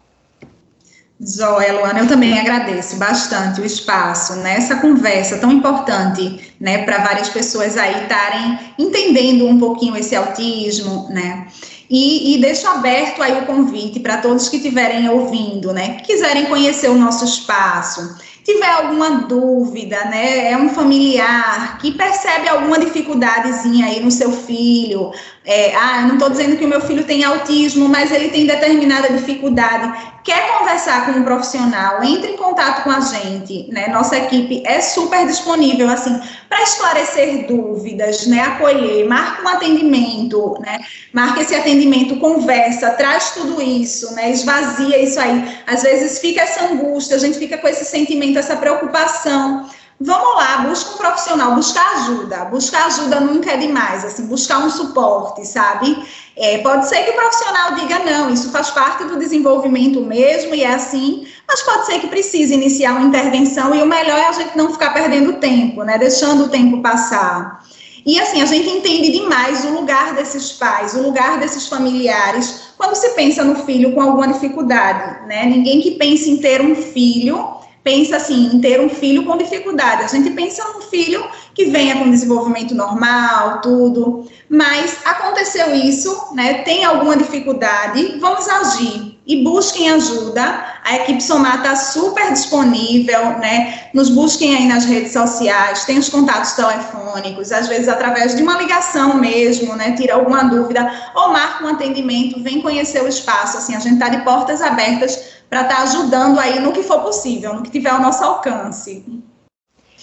[1.21, 6.99] Joia, Luana, eu também agradeço bastante o espaço nessa né, conversa tão importante, né, para
[6.99, 11.47] várias pessoas aí estarem entendendo um pouquinho esse autismo, né?
[11.89, 16.47] E, e deixo aberto aí o convite para todos que estiverem ouvindo, né, que quiserem
[16.47, 23.87] conhecer o nosso espaço, tiver alguma dúvida, né, é um familiar que percebe alguma dificuldadezinha
[23.87, 25.12] aí no seu filho,
[25.47, 29.12] é, ah, não estou dizendo que o meu filho tem autismo, mas ele tem determinada
[29.12, 33.86] dificuldade, quer conversar com um profissional, entre em contato com a gente, né?
[33.86, 38.40] Nossa equipe é super disponível, assim, para esclarecer dúvidas, né?
[38.40, 40.80] Acolher, marca um atendimento, né?
[41.12, 44.32] Marca esse atendimento, conversa, traz tudo isso, né?
[44.32, 45.59] Esvazia isso aí.
[45.64, 49.70] Às vezes fica essa angústia, a gente fica com esse sentimento, essa preocupação.
[49.99, 52.44] Vamos lá, busca um profissional, buscar ajuda.
[52.47, 55.97] Buscar ajuda nunca é demais, assim, buscar um suporte, sabe?
[56.36, 60.62] É, pode ser que o profissional diga não, isso faz parte do desenvolvimento mesmo e
[60.62, 64.32] é assim, mas pode ser que precise iniciar uma intervenção e o melhor é a
[64.32, 65.97] gente não ficar perdendo tempo, né?
[65.97, 67.64] Deixando o tempo passar.
[68.05, 72.94] E assim, a gente entende demais o lugar desses pais, o lugar desses familiares, quando
[72.94, 75.47] se pensa no filho com alguma dificuldade, né?
[75.47, 77.57] Ninguém que pense em ter um filho
[77.87, 80.03] pensa assim em ter um filho com dificuldade.
[80.03, 81.24] A gente pensa num filho
[81.55, 84.28] que venha com desenvolvimento normal, tudo.
[84.49, 86.55] Mas aconteceu isso, né?
[86.64, 90.64] Tem alguma dificuldade, vamos agir e busquem ajuda.
[90.84, 93.89] A equipe Somar está super disponível, né?
[93.95, 98.59] Nos busquem aí nas redes sociais, tem os contatos telefônicos, às vezes através de uma
[98.59, 99.93] ligação mesmo, né?
[99.93, 103.59] Tira alguma dúvida ou marca um atendimento, vem conhecer o espaço.
[103.59, 107.01] Assim, a gente está de portas abertas para estar tá ajudando aí no que for
[107.01, 109.05] possível, no que tiver ao nosso alcance.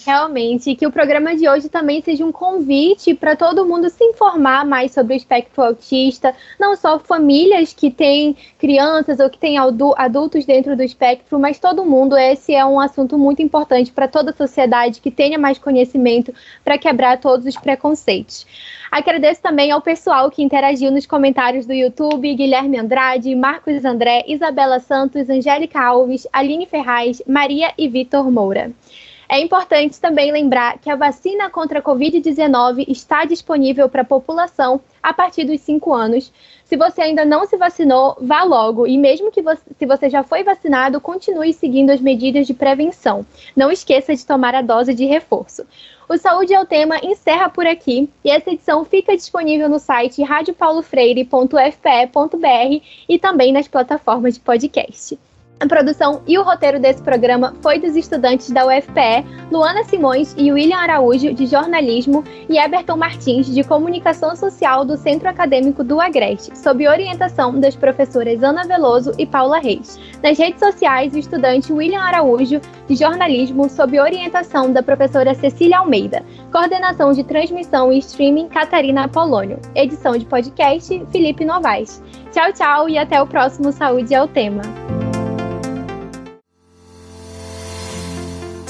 [0.04, 4.66] Realmente, que o programa de hoje também seja um convite para todo mundo se informar
[4.66, 10.44] mais sobre o espectro autista, não só famílias que têm crianças ou que têm adultos
[10.44, 12.18] dentro do espectro, mas todo mundo.
[12.18, 16.76] Esse é um assunto muito importante para toda a sociedade que tenha mais conhecimento para
[16.76, 18.46] quebrar todos os preconceitos.
[18.90, 24.80] Agradeço também ao pessoal que interagiu nos comentários do YouTube: Guilherme Andrade, Marcos André, Isabela
[24.80, 28.70] Santos, Angélica Alves, Aline Ferraz, Maria e Vitor Moura.
[29.34, 34.80] É importante também lembrar que a vacina contra a Covid-19 está disponível para a população
[35.02, 36.32] a partir dos 5 anos.
[36.64, 38.86] Se você ainda não se vacinou, vá logo.
[38.86, 43.26] E mesmo que você, se você já foi vacinado, continue seguindo as medidas de prevenção.
[43.56, 45.66] Não esqueça de tomar a dose de reforço.
[46.08, 50.22] O Saúde é o Tema encerra por aqui e essa edição fica disponível no site
[50.22, 55.18] radiopaulofreire.fpe.br e também nas plataformas de podcast.
[55.64, 60.52] A produção e o roteiro desse programa foi dos estudantes da UFPE, Luana Simões e
[60.52, 66.54] William Araújo, de jornalismo, e Eberton Martins, de comunicação social do Centro Acadêmico do Agreste,
[66.58, 69.98] sob orientação das professoras Ana Veloso e Paula Reis.
[70.22, 76.22] Nas redes sociais, o estudante William Araújo, de jornalismo, sob orientação da professora Cecília Almeida.
[76.52, 79.58] Coordenação de transmissão e streaming, Catarina Apolônio.
[79.74, 82.02] Edição de podcast, Felipe Novaes.
[82.32, 84.60] Tchau, tchau e até o próximo Saúde é o Tema.